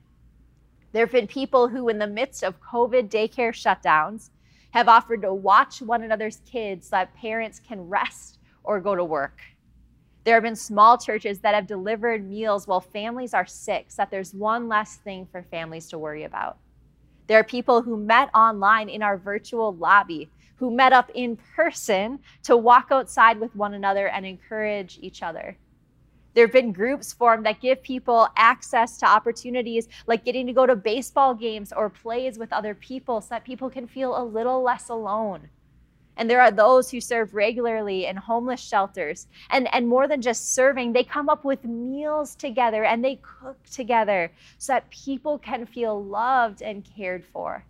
There 0.92 1.06
have 1.06 1.12
been 1.12 1.28
people 1.28 1.70
who, 1.70 1.90
in 1.90 1.98
the 1.98 2.08
midst 2.08 2.44
of 2.44 2.62
COVID 2.62 3.10
daycare 3.10 3.52
shutdowns, 3.52 4.30
have 4.72 4.88
offered 4.88 5.22
to 5.24 5.34
watch 5.34 5.82
one 5.82 6.04
another's 6.04 6.42
kids 6.50 6.88
so 6.88 6.98
that 6.98 7.16
parents 7.16 7.60
can 7.60 7.82
rest 7.88 8.40
or 8.64 8.80
go 8.80 8.96
to 8.96 9.04
work. 9.04 9.40
There 10.24 10.36
have 10.36 10.44
been 10.44 10.56
small 10.56 10.98
churches 10.98 11.40
that 11.40 11.56
have 11.56 11.66
delivered 11.66 12.30
meals 12.30 12.68
while 12.68 12.82
families 12.82 13.34
are 13.34 13.48
sick 13.48 13.86
so 13.90 14.02
that 14.02 14.12
there's 14.12 14.34
one 14.34 14.68
less 14.68 14.98
thing 14.98 15.28
for 15.32 15.44
families 15.44 15.88
to 15.88 15.98
worry 15.98 16.24
about. 16.24 16.58
There 17.28 17.40
are 17.40 17.44
people 17.44 17.82
who 17.82 17.98
met 17.98 18.30
online 18.36 18.90
in 18.90 19.02
our 19.02 19.18
virtual 19.18 19.76
lobby, 19.76 20.30
who 20.58 20.72
met 20.72 20.94
up 20.94 21.10
in 21.14 21.38
person 21.56 22.20
to 22.44 22.58
walk 22.58 22.90
outside 22.92 23.40
with 23.40 23.56
one 23.56 23.74
another 23.74 24.08
and 24.10 24.26
encourage 24.26 25.00
each 25.02 25.24
other. 25.24 25.58
There 26.34 26.46
have 26.46 26.54
been 26.54 26.72
groups 26.72 27.12
formed 27.12 27.46
that 27.46 27.62
give 27.62 27.82
people 27.82 28.28
access 28.38 28.98
to 28.98 29.08
opportunities 29.08 29.88
like 30.08 30.26
getting 30.26 30.48
to 30.48 30.54
go 30.54 30.66
to 30.66 30.76
baseball 30.76 31.34
games 31.34 31.74
or 31.74 31.90
plays 31.90 32.38
with 32.38 32.54
other 32.54 32.76
people 32.76 33.22
so 33.22 33.30
that 33.32 33.44
people 33.44 33.70
can 33.70 33.88
feel 33.88 34.18
a 34.18 34.24
little 34.24 34.62
less 34.62 34.90
alone. 34.90 35.50
And 36.20 36.30
there 36.30 36.42
are 36.42 36.52
those 36.52 36.92
who 36.92 37.00
serve 37.00 37.34
regularly 37.34 38.06
in 38.06 38.18
homeless 38.18 38.60
shelters. 38.60 39.28
And, 39.50 39.74
and 39.74 39.88
more 39.88 40.06
than 40.06 40.22
just 40.22 40.54
serving, 40.54 40.92
they 40.92 41.06
come 41.06 41.30
up 41.30 41.46
with 41.46 41.64
meals 41.64 42.36
together 42.36 42.84
and 42.84 43.04
they 43.04 43.22
cook 43.22 43.58
together 43.72 44.30
so 44.58 44.74
that 44.74 44.90
people 44.90 45.38
can 45.38 45.66
feel 45.66 46.04
loved 46.04 46.62
and 46.62 46.84
cared 46.84 47.24
for. 47.24 47.64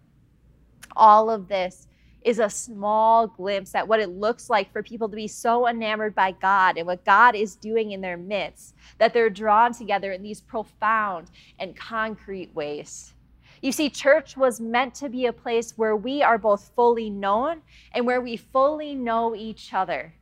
All 0.95 1.29
of 1.29 1.47
this 1.47 1.87
is 2.23 2.39
a 2.39 2.49
small 2.49 3.27
glimpse 3.27 3.75
at 3.75 3.87
what 3.87 3.99
it 3.99 4.09
looks 4.09 4.49
like 4.49 4.71
for 4.71 4.83
people 4.83 5.07
to 5.09 5.15
be 5.15 5.27
so 5.27 5.67
enamored 5.67 6.13
by 6.13 6.31
God 6.31 6.77
and 6.77 6.85
what 6.85 7.05
God 7.05 7.35
is 7.35 7.55
doing 7.55 7.91
in 7.91 8.01
their 8.01 8.17
midst 8.17 8.75
that 8.97 9.13
they're 9.13 9.29
drawn 9.29 9.73
together 9.73 10.11
in 10.11 10.21
these 10.21 10.41
profound 10.41 11.31
and 11.59 11.75
concrete 11.75 12.53
ways. 12.53 13.13
You 13.61 13.71
see, 13.71 13.89
church 13.89 14.37
was 14.37 14.61
meant 14.61 14.95
to 14.95 15.09
be 15.09 15.25
a 15.25 15.33
place 15.33 15.77
where 15.77 15.95
we 15.95 16.21
are 16.23 16.37
both 16.37 16.71
fully 16.75 17.09
known 17.09 17.61
and 17.93 18.05
where 18.05 18.21
we 18.21 18.37
fully 18.37 18.95
know 18.95 19.35
each 19.35 19.73
other. 19.73 20.13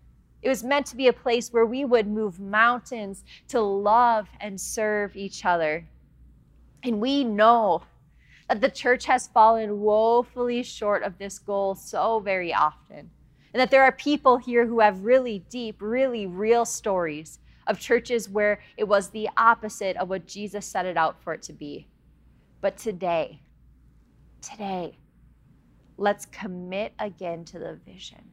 It 0.42 0.50
was 0.50 0.64
meant 0.64 0.86
to 0.88 0.96
be 0.96 1.08
a 1.08 1.14
place 1.14 1.52
where 1.52 1.66
we 1.66 1.86
would 1.86 2.08
move 2.08 2.40
mountains 2.40 3.24
to 3.50 3.60
love 3.60 4.28
and 4.40 4.60
serve 4.60 5.16
each 5.16 5.46
other. 5.46 5.86
And 6.84 7.00
we 7.02 7.24
know 7.24 7.84
that 8.48 8.62
the 8.62 8.70
church 8.70 9.06
has 9.06 9.28
fallen 9.28 9.80
woefully 9.82 10.64
short 10.64 11.04
of 11.04 11.18
this 11.18 11.40
goal 11.40 11.76
so 11.76 12.20
very 12.20 12.54
often. 12.54 13.10
And 13.54 13.62
that 13.62 13.72
there 13.72 13.84
are 13.84 13.92
people 13.92 14.38
here 14.38 14.66
who 14.66 14.80
have 14.80 15.04
really 15.04 15.44
deep, 15.50 15.78
really 15.82 16.28
real 16.28 16.66
stories 16.66 17.40
of 17.66 17.80
churches 17.80 18.30
where 18.30 18.60
it 18.78 18.88
was 18.88 19.10
the 19.10 19.30
opposite 19.36 19.98
of 19.98 20.10
what 20.10 20.28
Jesus 20.28 20.66
set 20.66 20.86
it 20.86 20.98
out 20.98 21.22
for 21.22 21.34
it 21.34 21.42
to 21.44 21.54
be. 21.54 21.88
But 22.62 22.78
today, 22.78 23.42
today, 24.42 24.98
let's 25.98 26.26
commit 26.26 26.94
again 27.00 27.44
to 27.46 27.60
the 27.60 27.80
vision. 27.86 28.24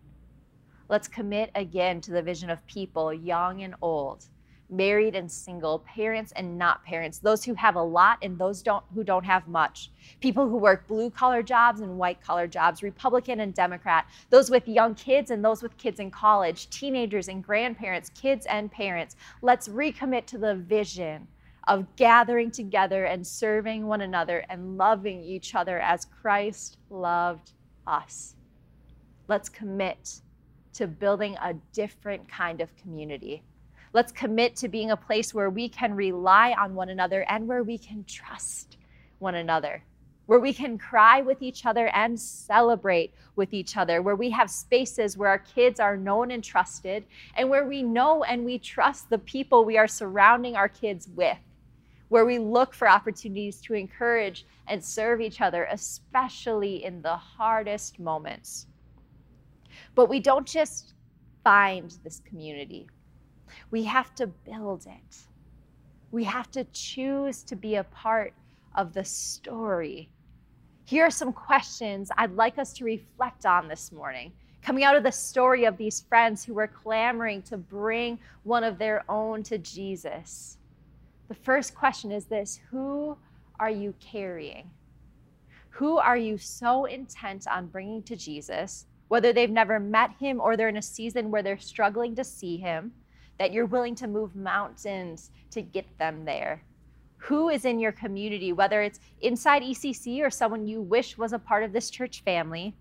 Let's 0.89 1.09
commit 1.09 1.51
again 1.55 2.01
to 2.03 2.13
the 2.13 2.23
vision 2.23 2.51
of 2.51 2.65
people, 2.67 3.13
young 3.13 3.63
and 3.63 3.75
old, 3.81 4.27
married 4.71 5.15
and 5.15 5.31
single, 5.31 5.81
parents 5.81 6.33
and 6.37 6.59
not 6.59 6.85
parents, 6.85 7.19
those 7.19 7.45
who 7.45 7.55
have 7.55 7.77
a 7.77 7.83
lot 7.83 8.19
and 8.23 8.39
those 8.39 8.63
don't, 8.63 8.85
who 8.95 9.05
don't 9.05 9.25
have 9.25 9.47
much, 9.47 9.91
people 10.21 10.49
who 10.49 10.57
work 10.57 10.87
blue 10.89 11.11
collar 11.11 11.43
jobs 11.43 11.81
and 11.81 11.99
white 11.99 12.21
collar 12.23 12.47
jobs, 12.47 12.83
Republican 12.83 13.41
and 13.41 13.55
Democrat, 13.55 14.07
those 14.31 14.51
with 14.51 14.67
young 14.67 14.95
kids 14.95 15.31
and 15.31 15.45
those 15.45 15.63
with 15.63 15.77
kids 15.77 16.01
in 16.01 16.11
college, 16.11 16.69
teenagers 16.71 17.29
and 17.29 17.45
grandparents, 17.45 18.11
kids 18.11 18.47
and 18.47 18.71
parents. 18.71 19.17
Let's 19.43 19.69
recommit 19.69 20.27
to 20.27 20.39
the 20.39 20.57
vision 20.57 21.29
of 21.69 21.87
gathering 21.97 22.51
together 22.51 23.05
and 23.05 23.27
serving 23.27 23.87
one 23.87 24.03
another 24.03 24.45
and 24.51 24.77
loving 24.77 25.23
each 25.23 25.55
other 25.55 25.81
as 25.81 26.05
Christ 26.05 26.79
loved 26.91 27.53
us. 27.87 28.37
Let's 29.29 29.49
commit 29.49 30.21
to 30.75 30.87
building 30.87 31.37
a 31.41 31.55
different 31.73 32.29
kind 32.29 32.61
of 32.61 32.75
community. 32.77 33.43
Let's 33.95 34.11
commit 34.11 34.57
to 34.57 34.69
being 34.69 34.91
a 34.91 34.97
place 34.97 35.33
where 35.33 35.51
we 35.51 35.69
can 35.69 35.95
rely 35.95 36.53
on 36.59 36.75
one 36.75 36.89
another 36.89 37.25
and 37.29 37.47
where 37.47 37.63
we 37.63 37.79
can 37.79 38.03
trust 38.09 38.77
one 39.21 39.37
another, 39.37 39.85
where 40.27 40.41
we 40.41 40.53
can 40.53 40.79
cry 40.79 41.21
with 41.21 41.43
each 41.43 41.65
other 41.65 41.87
and 41.95 42.19
celebrate 42.19 43.15
with 43.37 43.55
each 43.55 43.77
other, 43.77 44.03
where 44.03 44.17
we 44.17 44.31
have 44.31 44.51
spaces 44.51 45.17
where 45.17 45.29
our 45.29 45.39
kids 45.39 45.79
are 45.79 45.97
known 45.97 46.33
and 46.33 46.43
trusted, 46.43 47.05
and 47.37 47.49
where 47.49 47.67
we 47.67 47.85
know 47.85 48.25
and 48.25 48.45
we 48.45 48.59
trust 48.59 49.09
the 49.11 49.19
people 49.19 49.65
we 49.65 49.79
are 49.79 49.87
surrounding 49.87 50.57
our 50.57 50.69
kids 50.69 51.09
with. 51.15 51.39
Where 52.09 52.27
we 52.27 52.39
look 52.39 52.75
for 52.75 52.89
opportunities 52.89 53.61
to 53.61 53.75
encourage 53.75 54.45
and 54.67 54.85
serve 54.85 55.21
each 55.21 55.41
other, 55.41 55.69
especially 55.71 56.85
in 56.85 57.01
the 57.01 57.17
hardest 57.17 58.01
moments. 58.01 58.67
But 59.95 60.09
we 60.09 60.19
don't 60.19 60.49
just 60.49 60.95
find 61.45 61.97
this 62.03 62.21
community, 62.29 62.89
we 63.71 63.85
have 63.85 64.15
to 64.17 64.27
build 64.27 64.87
it. 64.87 65.17
We 66.11 66.25
have 66.25 66.51
to 66.53 66.65
choose 66.73 67.43
to 67.45 67.57
be 67.57 67.77
a 67.77 67.85
part 67.85 68.33
of 68.75 68.95
the 68.95 69.05
story. 69.05 70.09
Here 70.85 71.05
are 71.07 71.11
some 71.11 71.33
questions 71.33 72.11
I'd 72.17 72.35
like 72.37 72.59
us 72.59 72.73
to 72.75 72.85
reflect 72.85 73.47
on 73.47 73.69
this 73.69 73.91
morning 73.91 74.33
coming 74.65 74.83
out 74.83 74.97
of 74.97 75.03
the 75.03 75.13
story 75.13 75.67
of 75.67 75.77
these 75.77 76.01
friends 76.09 76.43
who 76.43 76.55
were 76.55 76.67
clamoring 76.67 77.43
to 77.43 77.57
bring 77.57 78.19
one 78.45 78.65
of 78.65 78.79
their 78.79 79.05
own 79.11 79.43
to 79.43 79.59
Jesus. 79.59 80.57
The 81.29 81.35
first 81.35 81.75
question 81.75 82.11
is 82.11 82.25
this 82.25 82.61
Who 82.71 83.17
are 83.61 83.71
you 83.71 83.95
carrying? 84.01 84.71
Who 85.69 85.99
are 85.99 86.17
you 86.17 86.39
so 86.39 86.87
intent 86.87 87.47
on 87.47 87.67
bringing 87.67 88.03
to 88.05 88.17
Jesus, 88.17 88.87
whether 89.09 89.33
they've 89.33 89.51
never 89.51 89.79
met 89.79 90.13
him 90.19 90.41
or 90.41 90.57
they're 90.57 90.69
in 90.69 90.77
a 90.77 90.83
season 90.83 91.31
where 91.31 91.43
they're 91.43 91.59
struggling 91.59 92.15
to 92.15 92.25
see 92.25 92.57
him, 92.57 92.93
that 93.39 93.53
you're 93.53 93.67
willing 93.67 93.95
to 93.97 94.07
move 94.07 94.35
mountains 94.37 95.31
to 95.51 95.63
get 95.63 95.87
them 95.99 96.25
there? 96.25 96.63
Who 97.17 97.49
is 97.49 97.65
in 97.65 97.79
your 97.79 97.93
community, 97.93 98.53
whether 98.53 98.83
it's 98.83 99.01
inside 99.23 99.63
ECC 99.63 100.21
or 100.21 100.31
someone 100.31 100.67
you 100.67 100.83
wish 100.83 101.17
was 101.17 101.33
a 101.33 101.39
part 101.39 101.65
of 101.65 101.73
this 101.73 101.91
church 101.91 102.23
family? 102.23 102.75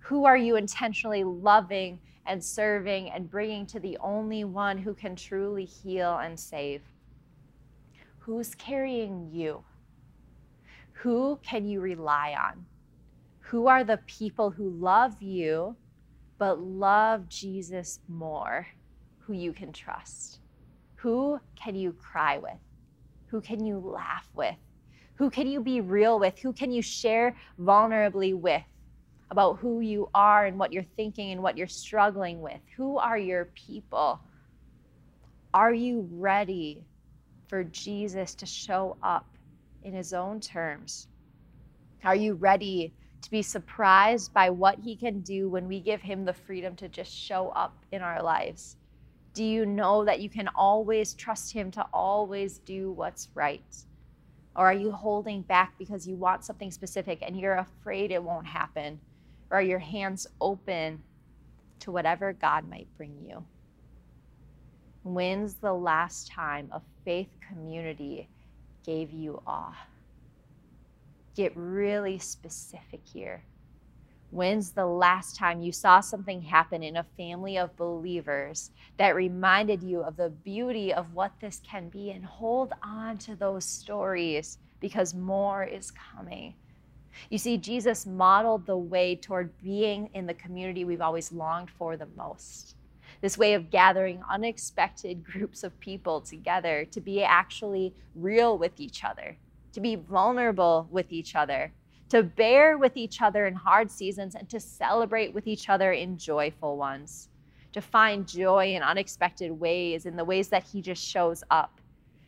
Who 0.00 0.24
are 0.24 0.36
you 0.36 0.56
intentionally 0.56 1.24
loving 1.24 1.98
and 2.26 2.42
serving 2.44 3.10
and 3.10 3.30
bringing 3.30 3.66
to 3.66 3.80
the 3.80 3.96
only 4.00 4.44
one 4.44 4.78
who 4.78 4.94
can 4.94 5.16
truly 5.16 5.64
heal 5.64 6.18
and 6.18 6.38
save? 6.38 6.82
Who's 8.18 8.54
carrying 8.54 9.30
you? 9.32 9.64
Who 10.92 11.38
can 11.42 11.64
you 11.64 11.80
rely 11.80 12.36
on? 12.38 12.66
Who 13.40 13.66
are 13.68 13.84
the 13.84 14.00
people 14.06 14.50
who 14.50 14.68
love 14.68 15.22
you 15.22 15.76
but 16.36 16.60
love 16.60 17.28
Jesus 17.28 18.00
more, 18.08 18.66
who 19.28 19.34
you 19.34 19.52
can 19.52 19.72
trust? 19.72 20.40
Who 20.96 21.38
can 21.54 21.76
you 21.76 21.92
cry 21.92 22.38
with? 22.38 22.58
Who 23.26 23.40
can 23.40 23.64
you 23.64 23.78
laugh 23.78 24.28
with? 24.34 24.56
Who 25.14 25.30
can 25.30 25.46
you 25.46 25.60
be 25.60 25.80
real 25.80 26.18
with? 26.18 26.36
Who 26.40 26.52
can 26.52 26.72
you 26.72 26.82
share 26.82 27.36
vulnerably 27.60 28.34
with? 28.34 28.64
about 29.30 29.58
who 29.58 29.80
you 29.80 30.08
are 30.14 30.46
and 30.46 30.58
what 30.58 30.72
you're 30.72 30.86
thinking 30.96 31.32
and 31.32 31.42
what 31.42 31.56
you're 31.56 31.66
struggling 31.66 32.40
with. 32.40 32.60
Who 32.76 32.98
are 32.98 33.18
your 33.18 33.46
people? 33.54 34.20
Are 35.52 35.72
you 35.72 36.08
ready 36.12 36.84
for 37.48 37.64
Jesus 37.64 38.34
to 38.36 38.46
show 38.46 38.96
up 39.02 39.26
in 39.82 39.92
his 39.92 40.12
own 40.12 40.40
terms? 40.40 41.08
Are 42.04 42.16
you 42.16 42.34
ready 42.34 42.94
to 43.22 43.30
be 43.30 43.42
surprised 43.42 44.32
by 44.32 44.50
what 44.50 44.78
he 44.78 44.96
can 44.96 45.20
do 45.20 45.48
when 45.48 45.66
we 45.66 45.80
give 45.80 46.00
him 46.00 46.24
the 46.24 46.32
freedom 46.32 46.76
to 46.76 46.88
just 46.88 47.12
show 47.12 47.48
up 47.50 47.76
in 47.92 48.02
our 48.02 48.22
lives? 48.22 48.76
Do 49.34 49.44
you 49.44 49.66
know 49.66 50.04
that 50.04 50.20
you 50.20 50.28
can 50.28 50.48
always 50.56 51.14
trust 51.14 51.52
him 51.52 51.70
to 51.72 51.86
always 51.92 52.58
do 52.58 52.90
what's 52.92 53.28
right? 53.34 53.76
Or 54.56 54.66
are 54.66 54.74
you 54.74 54.90
holding 54.90 55.42
back 55.42 55.74
because 55.78 56.06
you 56.06 56.16
want 56.16 56.44
something 56.44 56.70
specific 56.70 57.20
and 57.22 57.38
you're 57.38 57.58
afraid 57.58 58.10
it 58.10 58.22
won't 58.22 58.46
happen? 58.46 58.98
Or 59.50 59.58
are 59.58 59.62
your 59.62 59.78
hands 59.78 60.26
open 60.40 61.02
to 61.80 61.92
whatever 61.92 62.32
God 62.32 62.68
might 62.68 62.88
bring 62.96 63.16
you? 63.24 63.44
When's 65.04 65.54
the 65.54 65.72
last 65.72 66.30
time 66.30 66.68
a 66.72 66.82
faith 67.04 67.30
community 67.48 68.28
gave 68.84 69.12
you 69.12 69.40
awe? 69.46 69.76
Get 71.36 71.52
really 71.54 72.18
specific 72.18 73.00
here. 73.04 73.44
When's 74.30 74.72
the 74.72 74.86
last 74.86 75.36
time 75.36 75.62
you 75.62 75.72
saw 75.72 76.00
something 76.00 76.42
happen 76.42 76.82
in 76.82 76.98
a 76.98 77.06
family 77.16 77.56
of 77.56 77.76
believers 77.76 78.70
that 78.98 79.14
reminded 79.14 79.82
you 79.82 80.02
of 80.02 80.16
the 80.16 80.28
beauty 80.28 80.92
of 80.92 81.14
what 81.14 81.32
this 81.40 81.62
can 81.66 81.88
be? 81.88 82.10
And 82.10 82.24
hold 82.24 82.74
on 82.82 83.16
to 83.18 83.34
those 83.34 83.64
stories 83.64 84.58
because 84.80 85.14
more 85.14 85.64
is 85.64 85.90
coming. 85.90 86.54
You 87.30 87.38
see, 87.38 87.56
Jesus 87.56 88.06
modeled 88.06 88.66
the 88.66 88.76
way 88.76 89.16
toward 89.16 89.50
being 89.62 90.10
in 90.12 90.26
the 90.26 90.34
community 90.34 90.84
we've 90.84 91.00
always 91.00 91.32
longed 91.32 91.70
for 91.70 91.96
the 91.96 92.08
most. 92.14 92.76
This 93.22 93.38
way 93.38 93.54
of 93.54 93.70
gathering 93.70 94.22
unexpected 94.28 95.24
groups 95.32 95.64
of 95.64 95.80
people 95.80 96.20
together 96.20 96.84
to 96.90 97.00
be 97.00 97.22
actually 97.22 97.94
real 98.14 98.58
with 98.58 98.78
each 98.78 99.04
other, 99.04 99.38
to 99.72 99.80
be 99.80 99.96
vulnerable 99.96 100.86
with 100.90 101.10
each 101.12 101.34
other, 101.34 101.72
to 102.08 102.22
bear 102.22 102.78
with 102.78 102.96
each 102.96 103.20
other 103.20 103.46
in 103.46 103.54
hard 103.54 103.90
seasons, 103.90 104.34
and 104.34 104.48
to 104.48 104.60
celebrate 104.60 105.34
with 105.34 105.46
each 105.46 105.68
other 105.68 105.92
in 105.92 106.16
joyful 106.16 106.76
ones, 106.76 107.28
to 107.72 107.80
find 107.80 108.26
joy 108.26 108.74
in 108.74 108.82
unexpected 108.82 109.50
ways, 109.50 110.06
in 110.06 110.16
the 110.16 110.24
ways 110.24 110.48
that 110.48 110.64
He 110.64 110.80
just 110.80 111.04
shows 111.04 111.44
up, 111.50 111.80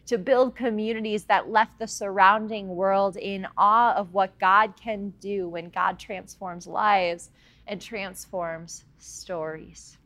to 0.07 0.19
build 0.19 0.57
communities 0.57 1.25
that 1.25 1.49
left 1.49 1.79
the 1.79 1.87
surrounding 1.87 2.69
world 2.69 3.17
in 3.17 3.47
awe 3.57 3.95
of 3.95 4.13
what 4.13 4.39
God 4.39 4.75
can 4.77 5.11
do 5.21 5.49
when 5.49 5.71
God 5.71 5.99
transforms 5.99 6.67
lives 6.67 7.31
and 7.67 7.81
transforms 7.81 8.85
stories. 8.99 9.97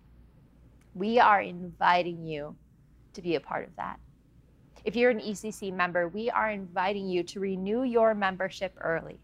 We 0.95 1.19
are 1.19 1.41
inviting 1.41 2.25
you 2.25 2.55
to 3.15 3.23
be 3.23 3.35
a 3.35 3.41
part 3.41 3.67
of 3.67 3.75
that. 3.77 3.99
If 4.85 4.95
you're 4.95 5.11
an 5.11 5.21
ECC 5.21 5.73
member, 5.73 6.09
we 6.09 6.31
are 6.31 6.51
inviting 6.51 7.09
you 7.09 7.23
to 7.25 7.41
renew 7.41 7.85
your 7.85 8.15
membership 8.15 8.77
early. 8.81 9.19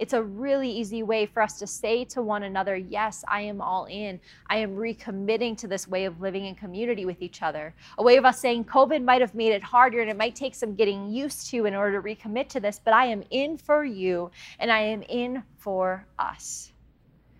It's 0.00 0.14
a 0.14 0.22
really 0.22 0.70
easy 0.70 1.02
way 1.02 1.26
for 1.26 1.42
us 1.42 1.58
to 1.58 1.66
say 1.66 2.06
to 2.06 2.22
one 2.22 2.44
another, 2.44 2.74
Yes, 2.74 3.22
I 3.28 3.42
am 3.42 3.60
all 3.60 3.84
in. 3.84 4.18
I 4.48 4.56
am 4.56 4.74
recommitting 4.74 5.58
to 5.58 5.68
this 5.68 5.86
way 5.86 6.06
of 6.06 6.22
living 6.22 6.46
in 6.46 6.54
community 6.54 7.04
with 7.04 7.20
each 7.20 7.42
other. 7.42 7.74
A 7.98 8.02
way 8.02 8.16
of 8.16 8.24
us 8.24 8.40
saying, 8.40 8.64
COVID 8.64 9.04
might 9.04 9.20
have 9.20 9.34
made 9.34 9.52
it 9.52 9.62
harder 9.62 10.00
and 10.00 10.08
it 10.08 10.16
might 10.16 10.34
take 10.34 10.54
some 10.54 10.74
getting 10.74 11.10
used 11.10 11.50
to 11.50 11.66
in 11.66 11.74
order 11.74 12.00
to 12.00 12.08
recommit 12.08 12.48
to 12.48 12.60
this, 12.60 12.80
but 12.82 12.94
I 12.94 13.04
am 13.08 13.22
in 13.28 13.58
for 13.58 13.84
you 13.84 14.30
and 14.58 14.72
I 14.72 14.80
am 14.80 15.02
in 15.02 15.42
for 15.58 16.06
us. 16.18 16.72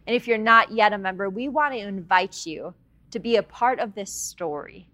And 0.06 0.14
if 0.14 0.28
you're 0.28 0.36
not 0.36 0.70
yet 0.70 0.92
a 0.92 0.98
member, 0.98 1.30
we 1.30 1.48
want 1.48 1.72
to 1.72 1.80
invite 1.80 2.44
you 2.44 2.74
to 3.10 3.18
be 3.18 3.36
a 3.36 3.42
part 3.42 3.80
of 3.80 3.94
this 3.94 4.12
story 4.12 4.86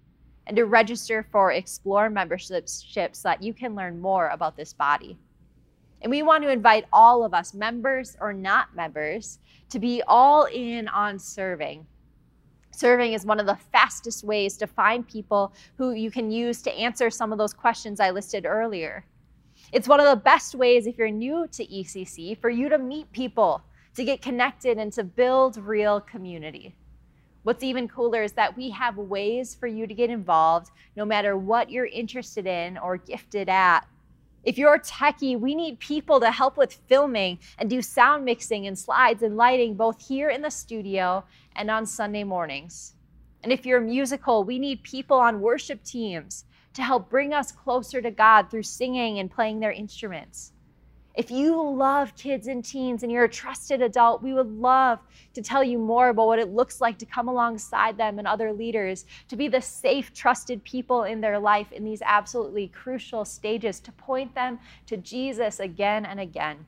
and 0.47 0.57
to 0.57 0.67
register 0.67 1.27
for 1.33 1.51
Explore 1.51 2.11
memberships 2.11 2.87
so 2.95 3.11
that 3.25 3.43
you 3.43 3.53
can 3.53 3.75
learn 3.75 4.01
more 4.01 4.29
about 4.29 4.57
this 4.57 4.73
body. 4.73 5.19
And 6.03 6.11
we 6.11 6.23
want 6.23 6.43
to 6.45 6.51
invite 6.51 6.85
all 6.93 7.25
of 7.25 7.35
us, 7.35 7.55
members 7.55 8.17
or 8.21 8.33
not 8.33 8.75
members, 8.75 9.39
to 9.71 9.79
be 9.79 10.03
all 10.07 10.45
in 10.45 10.89
on 10.89 11.19
serving. 11.19 11.87
Serving 12.71 13.15
is 13.15 13.25
one 13.25 13.41
of 13.41 13.47
the 13.47 13.57
fastest 13.73 14.23
ways 14.23 14.57
to 14.59 14.67
find 14.67 15.09
people 15.09 15.55
who 15.79 15.93
you 15.93 16.11
can 16.11 16.31
use 16.31 16.61
to 16.63 16.75
answer 16.75 17.09
some 17.09 17.33
of 17.33 17.39
those 17.39 17.55
questions 17.55 18.01
I 18.01 18.11
listed 18.11 18.45
earlier. 18.45 19.05
It's 19.73 19.89
one 19.89 19.99
of 19.99 20.07
the 20.07 20.17
best 20.17 20.55
ways, 20.55 20.87
if 20.87 20.99
you're 20.99 21.11
new 21.11 21.49
to 21.53 21.67
ECC, 21.67 22.39
for 22.39 22.51
you 22.51 22.69
to 22.69 22.79
meet 22.79 23.11
people, 23.13 23.63
to 23.95 24.05
get 24.05 24.21
connected, 24.21 24.79
and 24.79 24.93
to 24.93 25.03
build 25.03 25.57
real 25.57 26.01
community. 26.03 26.75
What's 27.43 27.65
even 27.65 27.89
cooler 27.89 28.23
is 28.23 28.33
that 28.33 28.57
we 28.57 28.71
have 28.71 28.97
ways 28.97 29.55
for 29.55 29.67
you 29.67 29.87
to 29.87 29.95
get 29.95 30.11
involved 30.11 30.71
no 30.97 31.05
matter 31.05 31.37
what 31.37 31.71
you're 31.71 31.87
interested 31.87 32.47
in 32.47 32.77
or 32.77 32.97
gifted 32.97 33.49
at. 33.49 33.87
If 34.47 34.57
you're 34.59 34.79
techie, 34.79 35.41
we 35.41 35.57
need 35.57 35.81
people 35.81 36.21
to 36.21 36.31
help 36.31 36.57
with 36.57 36.79
filming 36.87 37.41
and 37.59 37.69
do 37.69 37.83
sound 37.83 38.25
mixing 38.25 38.69
and 38.69 38.79
slides 38.79 39.25
and 39.25 39.37
lighting 39.37 39.75
both 39.75 40.07
here 40.07 40.31
in 40.31 40.41
the 40.41 40.53
studio 40.53 41.25
and 41.57 41.69
on 41.69 41.85
Sunday 41.85 42.23
mornings. 42.23 42.95
And 43.43 43.53
if 43.53 43.67
you're 43.67 43.81
musical, 43.81 44.45
we 44.45 44.61
need 44.61 44.85
people 44.85 45.17
on 45.17 45.41
worship 45.41 45.83
teams 45.83 46.45
to 46.75 46.83
help 46.83 47.11
bring 47.11 47.35
us 47.35 47.51
closer 47.51 48.01
to 48.01 48.13
God 48.13 48.49
through 48.49 48.63
singing 48.63 49.19
and 49.19 49.29
playing 49.29 49.59
their 49.59 49.73
instruments. 49.73 50.53
If 51.17 51.31
you 51.31 51.59
love 51.67 52.15
kids 52.15 52.47
and 52.47 52.63
teens 52.63 53.03
and 53.03 53.11
you're 53.11 53.25
a 53.25 53.29
trusted 53.29 53.81
adult, 53.81 54.23
we 54.23 54.35
would 54.35 54.51
love 54.51 54.99
to 55.33 55.41
tell 55.41 55.65
you 55.65 55.79
more 55.79 56.11
about 56.11 56.27
what 56.27 56.39
it 56.39 56.51
looks 56.51 56.79
like 56.79 56.99
to 56.99 57.07
come 57.07 57.27
alongside 57.27 57.97
them 57.97 58.19
and 58.19 58.29
other 58.29 58.53
leaders, 58.53 59.07
to 59.29 59.37
be 59.37 59.49
the 59.49 59.63
safe, 59.63 60.13
trusted 60.13 60.63
people 60.63 61.05
in 61.05 61.23
their 61.23 61.39
life 61.39 61.73
in 61.73 61.85
these 61.85 62.03
absolutely 62.05 62.69
crucial 62.69 63.25
stages, 63.25 63.81
to 63.81 63.93
point 63.93 64.35
them 64.35 64.59
to 64.85 64.99
Jesus 64.99 65.59
again 65.59 66.05
and 66.05 66.21
again. 66.21 66.67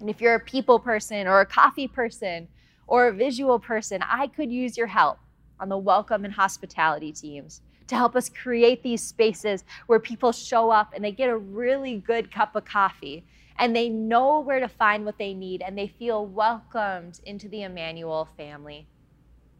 And 0.00 0.08
if 0.08 0.18
you're 0.18 0.36
a 0.36 0.40
people 0.40 0.78
person 0.78 1.26
or 1.26 1.40
a 1.40 1.46
coffee 1.46 1.88
person 1.88 2.48
or 2.86 3.08
a 3.08 3.12
visual 3.12 3.58
person, 3.58 4.02
I 4.02 4.28
could 4.28 4.50
use 4.50 4.78
your 4.78 4.86
help 4.86 5.18
on 5.60 5.68
the 5.68 5.76
welcome 5.76 6.24
and 6.24 6.32
hospitality 6.32 7.12
teams 7.12 7.60
to 7.88 7.96
help 7.96 8.16
us 8.16 8.30
create 8.30 8.82
these 8.82 9.02
spaces 9.02 9.64
where 9.88 10.00
people 10.00 10.32
show 10.32 10.70
up 10.70 10.94
and 10.94 11.04
they 11.04 11.12
get 11.12 11.28
a 11.28 11.36
really 11.36 11.96
good 11.96 12.32
cup 12.32 12.56
of 12.56 12.64
coffee 12.64 13.24
and 13.58 13.74
they 13.74 13.88
know 13.88 14.40
where 14.40 14.60
to 14.60 14.68
find 14.68 15.04
what 15.04 15.18
they 15.18 15.34
need 15.34 15.62
and 15.62 15.76
they 15.76 15.88
feel 15.88 16.26
welcomed 16.26 17.20
into 17.24 17.48
the 17.48 17.62
Emmanuel 17.62 18.28
family. 18.36 18.86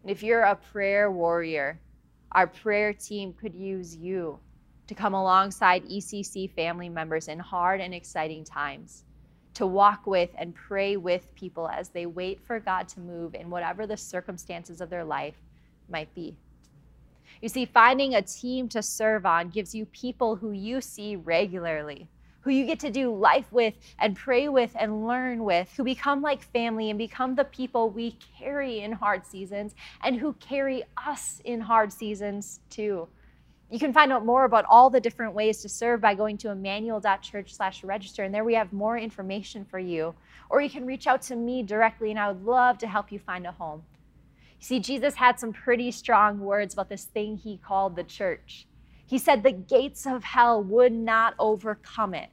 And 0.02 0.11
if 0.11 0.22
you're 0.22 0.42
a 0.42 0.54
prayer 0.54 1.11
warrior, 1.11 1.80
our 2.32 2.46
prayer 2.46 2.92
team 2.92 3.32
could 3.32 3.54
use 3.54 3.96
you 3.96 4.38
to 4.87 4.94
come 4.94 5.14
alongside 5.14 5.84
ECC 5.84 6.50
family 6.50 6.88
members 6.88 7.28
in 7.28 7.38
hard 7.38 7.80
and 7.80 7.92
exciting 7.92 8.44
times, 8.44 9.04
to 9.54 9.66
walk 9.66 10.06
with 10.06 10.30
and 10.38 10.54
pray 10.54 10.96
with 10.96 11.34
people 11.34 11.68
as 11.68 11.88
they 11.88 12.06
wait 12.06 12.40
for 12.40 12.61
God 12.61 12.88
to 12.88 13.00
move 13.00 13.34
in 13.34 13.50
whatever 13.50 13.87
the 13.87 13.96
circumstances 13.96 14.80
of 14.80 14.88
their 14.88 15.04
life 15.04 15.34
might 15.90 16.14
be. 16.14 16.37
You 17.42 17.48
see, 17.48 17.66
finding 17.66 18.14
a 18.14 18.22
team 18.22 18.68
to 18.70 18.82
serve 18.82 19.26
on 19.26 19.50
gives 19.50 19.74
you 19.74 19.84
people 19.87 20.37
who 20.37 20.52
you 20.52 20.80
see 20.80 21.16
regularly 21.16 22.08
who 22.48 22.54
you 22.54 22.64
get 22.64 22.80
to 22.80 22.88
do 22.88 23.14
life 23.14 23.44
with 23.52 23.74
and 23.98 24.16
pray 24.16 24.48
with 24.48 24.74
and 24.80 25.06
learn 25.06 25.44
with, 25.44 25.70
who 25.76 25.84
become 25.84 26.22
like 26.22 26.42
family 26.42 26.88
and 26.88 26.98
become 26.98 27.34
the 27.34 27.44
people 27.44 27.90
we 27.90 28.18
carry 28.38 28.80
in 28.80 28.90
hard 28.90 29.26
seasons 29.26 29.74
and 30.02 30.16
who 30.16 30.32
carry 30.32 30.82
us 30.96 31.42
in 31.44 31.61
hard 31.61 31.92
seasons 31.92 32.61
too. 32.70 33.06
You 33.70 33.78
can 33.78 33.92
find 33.92 34.11
out 34.11 34.24
more 34.24 34.46
about 34.46 34.64
all 34.66 34.88
the 34.88 34.98
different 34.98 35.34
ways 35.34 35.61
to 35.61 35.68
serve 35.68 36.00
by 36.00 36.14
going 36.14 36.38
to 36.38 36.50
emmanuel.church 36.50 37.52
slash 37.52 37.84
register, 37.84 38.22
and 38.22 38.34
there 38.34 38.44
we 38.44 38.54
have 38.54 38.72
more 38.72 38.96
information 38.96 39.66
for 39.66 39.78
you. 39.78 40.14
Or 40.48 40.62
you 40.62 40.70
can 40.70 40.87
reach 40.87 41.06
out 41.06 41.20
to 41.22 41.37
me 41.37 41.62
directly, 41.62 42.08
and 42.08 42.18
I 42.18 42.28
would 42.28 42.46
love 42.46 42.78
to 42.78 42.87
help 42.87 43.12
you 43.12 43.18
find 43.18 43.46
a 43.46 43.52
home. 43.52 43.82
You 44.58 44.64
see, 44.64 44.80
Jesus 44.80 45.16
had 45.16 45.38
some 45.38 45.52
pretty 45.52 45.90
strong 45.90 46.40
words 46.40 46.72
about 46.72 46.88
this 46.88 47.04
thing 47.04 47.37
he 47.37 47.58
called 47.58 47.94
the 47.94 48.04
church. 48.04 48.66
He 49.06 49.18
said 49.18 49.42
the 49.42 49.52
gates 49.52 50.06
of 50.06 50.24
hell 50.24 50.62
would 50.62 50.92
not 50.94 51.34
overcome 51.38 52.14
it. 52.14 52.30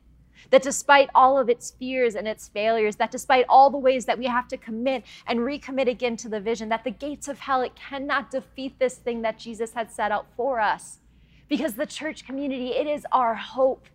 That 0.51 0.63
despite 0.63 1.09
all 1.15 1.37
of 1.37 1.49
its 1.49 1.71
fears 1.71 2.15
and 2.15 2.27
its 2.27 2.47
failures, 2.47 2.95
that 2.97 3.11
despite 3.11 3.45
all 3.49 3.69
the 3.69 3.77
ways 3.77 4.05
that 4.05 4.19
we 4.19 4.25
have 4.25 4.47
to 4.49 4.57
commit 4.57 5.03
and 5.25 5.39
recommit 5.39 5.87
again 5.87 6.17
to 6.17 6.29
the 6.29 6.39
vision, 6.39 6.69
that 6.69 6.83
the 6.83 6.91
gates 6.91 7.27
of 7.27 7.39
hell, 7.39 7.61
it 7.61 7.75
cannot 7.75 8.31
defeat 8.31 8.79
this 8.79 8.95
thing 8.95 9.21
that 9.21 9.39
Jesus 9.39 9.73
had 9.73 9.91
set 9.91 10.11
out 10.11 10.27
for 10.35 10.59
us. 10.59 10.99
Because 11.47 11.75
the 11.75 11.85
church 11.85 12.25
community, 12.25 12.69
it 12.69 12.87
is 12.87 13.05
our 13.11 13.35
hope 13.35 13.87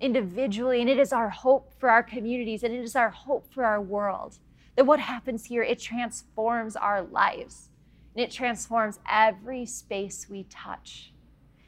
individually, 0.00 0.80
and 0.80 0.90
it 0.90 0.98
is 0.98 1.12
our 1.12 1.30
hope 1.30 1.72
for 1.78 1.88
our 1.88 2.02
communities, 2.02 2.62
and 2.62 2.74
it 2.74 2.82
is 2.82 2.96
our 2.96 3.10
hope 3.10 3.52
for 3.52 3.64
our 3.64 3.80
world. 3.80 4.38
That 4.76 4.86
what 4.86 5.00
happens 5.00 5.46
here, 5.46 5.62
it 5.62 5.78
transforms 5.78 6.76
our 6.76 7.02
lives, 7.02 7.70
and 8.14 8.24
it 8.24 8.30
transforms 8.30 8.98
every 9.08 9.66
space 9.66 10.26
we 10.28 10.44
touch. 10.44 11.12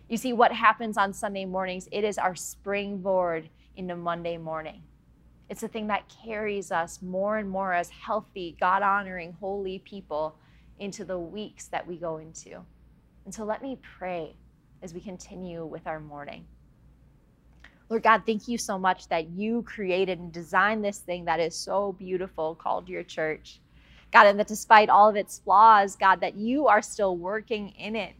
You 0.08 0.16
see, 0.16 0.32
what 0.32 0.52
happens 0.52 0.96
on 0.96 1.12
Sunday 1.12 1.44
mornings, 1.44 1.88
it 1.90 2.04
is 2.04 2.18
our 2.18 2.34
springboard 2.34 3.48
into 3.76 3.96
Monday 3.96 4.36
morning. 4.36 4.82
It's 5.48 5.60
the 5.60 5.68
thing 5.68 5.86
that 5.88 6.12
carries 6.24 6.72
us 6.72 7.00
more 7.02 7.38
and 7.38 7.48
more 7.48 7.72
as 7.72 7.88
healthy, 7.90 8.56
God 8.60 8.82
honoring, 8.82 9.36
holy 9.38 9.78
people 9.80 10.36
into 10.78 11.04
the 11.04 11.18
weeks 11.18 11.66
that 11.68 11.86
we 11.86 11.96
go 11.96 12.18
into. 12.18 12.64
And 13.24 13.34
so 13.34 13.44
let 13.44 13.62
me 13.62 13.78
pray 13.98 14.34
as 14.82 14.92
we 14.92 15.00
continue 15.00 15.64
with 15.64 15.86
our 15.86 16.00
morning. 16.00 16.46
Lord 17.88 18.02
God, 18.02 18.22
thank 18.26 18.48
you 18.48 18.58
so 18.58 18.78
much 18.78 19.08
that 19.08 19.28
you 19.30 19.62
created 19.62 20.18
and 20.18 20.32
designed 20.32 20.84
this 20.84 20.98
thing 20.98 21.24
that 21.26 21.38
is 21.38 21.54
so 21.54 21.92
beautiful 21.92 22.56
called 22.56 22.88
your 22.88 23.04
church. 23.04 23.60
God, 24.12 24.26
and 24.26 24.38
that 24.40 24.48
despite 24.48 24.88
all 24.88 25.08
of 25.08 25.16
its 25.16 25.38
flaws, 25.38 25.94
God, 25.94 26.20
that 26.20 26.36
you 26.36 26.66
are 26.66 26.82
still 26.82 27.16
working 27.16 27.70
in 27.70 27.94
it. 27.94 28.14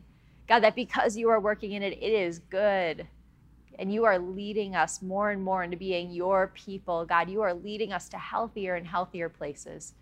God, 0.49 0.61
that 0.61 0.77
because 0.77 1.17
you 1.17 1.29
are 1.31 1.41
working 1.41 1.73
in 1.73 1.83
it, 1.83 1.95
it 1.95 2.13
is 2.13 2.39
good. 2.39 3.07
And 3.79 3.93
you 3.93 4.05
are 4.05 4.19
leading 4.19 4.75
us 4.75 5.03
more 5.03 5.31
and 5.31 5.43
more 5.43 5.63
into 5.63 5.77
being 5.77 6.11
your 6.11 6.53
people. 6.55 7.05
God, 7.05 7.29
you 7.29 7.43
are 7.43 7.55
leading 7.55 7.93
us 7.93 8.09
to 8.11 8.19
healthier 8.19 8.75
and 8.75 8.87
healthier 8.87 9.29
places. 9.29 9.95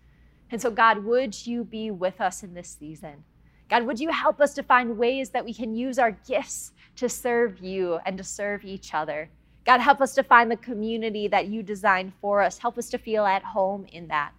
And 0.51 0.61
so, 0.61 0.69
God, 0.71 1.03
would 1.03 1.45
you 1.45 1.63
be 1.63 1.91
with 1.91 2.21
us 2.21 2.43
in 2.43 2.53
this 2.53 2.75
season? 2.79 3.23
God, 3.69 3.83
would 3.83 3.99
you 3.99 4.09
help 4.09 4.39
us 4.39 4.53
to 4.53 4.63
find 4.63 4.97
ways 4.97 5.31
that 5.31 5.43
we 5.43 5.53
can 5.53 5.75
use 5.75 5.97
our 5.97 6.11
gifts 6.11 6.71
to 6.97 7.09
serve 7.09 7.59
you 7.59 7.99
and 8.05 8.17
to 8.17 8.23
serve 8.23 8.63
each 8.63 8.93
other? 8.93 9.29
God, 9.65 9.81
help 9.81 10.01
us 10.01 10.13
to 10.15 10.23
find 10.23 10.51
the 10.51 10.57
community 10.57 11.27
that 11.27 11.47
you 11.47 11.63
designed 11.63 12.13
for 12.21 12.41
us. 12.41 12.59
Help 12.59 12.77
us 12.77 12.89
to 12.91 12.99
feel 12.99 13.25
at 13.25 13.43
home 13.43 13.85
in 13.91 14.07
that. 14.09 14.31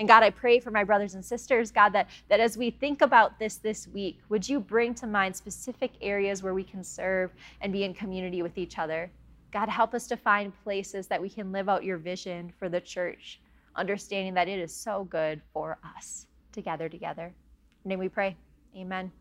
And 0.00 0.08
God, 0.08 0.22
I 0.22 0.30
pray 0.30 0.60
for 0.60 0.70
my 0.70 0.82
brothers 0.82 1.14
and 1.14 1.22
sisters, 1.22 1.70
God, 1.70 1.90
that, 1.90 2.08
that 2.30 2.40
as 2.40 2.56
we 2.56 2.70
think 2.70 3.02
about 3.02 3.38
this 3.38 3.56
this 3.56 3.86
week, 3.86 4.18
would 4.30 4.48
you 4.48 4.58
bring 4.58 4.94
to 4.94 5.06
mind 5.06 5.36
specific 5.36 5.90
areas 6.00 6.42
where 6.42 6.54
we 6.54 6.64
can 6.64 6.82
serve 6.82 7.32
and 7.60 7.70
be 7.70 7.84
in 7.84 7.92
community 7.92 8.40
with 8.40 8.56
each 8.56 8.78
other? 8.78 9.10
God, 9.52 9.68
help 9.68 9.92
us 9.92 10.06
to 10.06 10.16
find 10.16 10.54
places 10.64 11.06
that 11.08 11.20
we 11.20 11.28
can 11.28 11.52
live 11.52 11.68
out 11.68 11.84
your 11.84 11.98
vision 11.98 12.50
for 12.58 12.70
the 12.70 12.80
church, 12.80 13.42
understanding 13.76 14.32
that 14.32 14.48
it 14.48 14.58
is 14.58 14.74
so 14.74 15.04
good 15.04 15.42
for 15.52 15.76
us 15.94 16.26
to 16.52 16.62
gather 16.62 16.88
together. 16.88 17.30
In 17.84 17.90
name 17.90 17.98
we 17.98 18.08
pray. 18.08 18.38
Amen. 18.74 19.12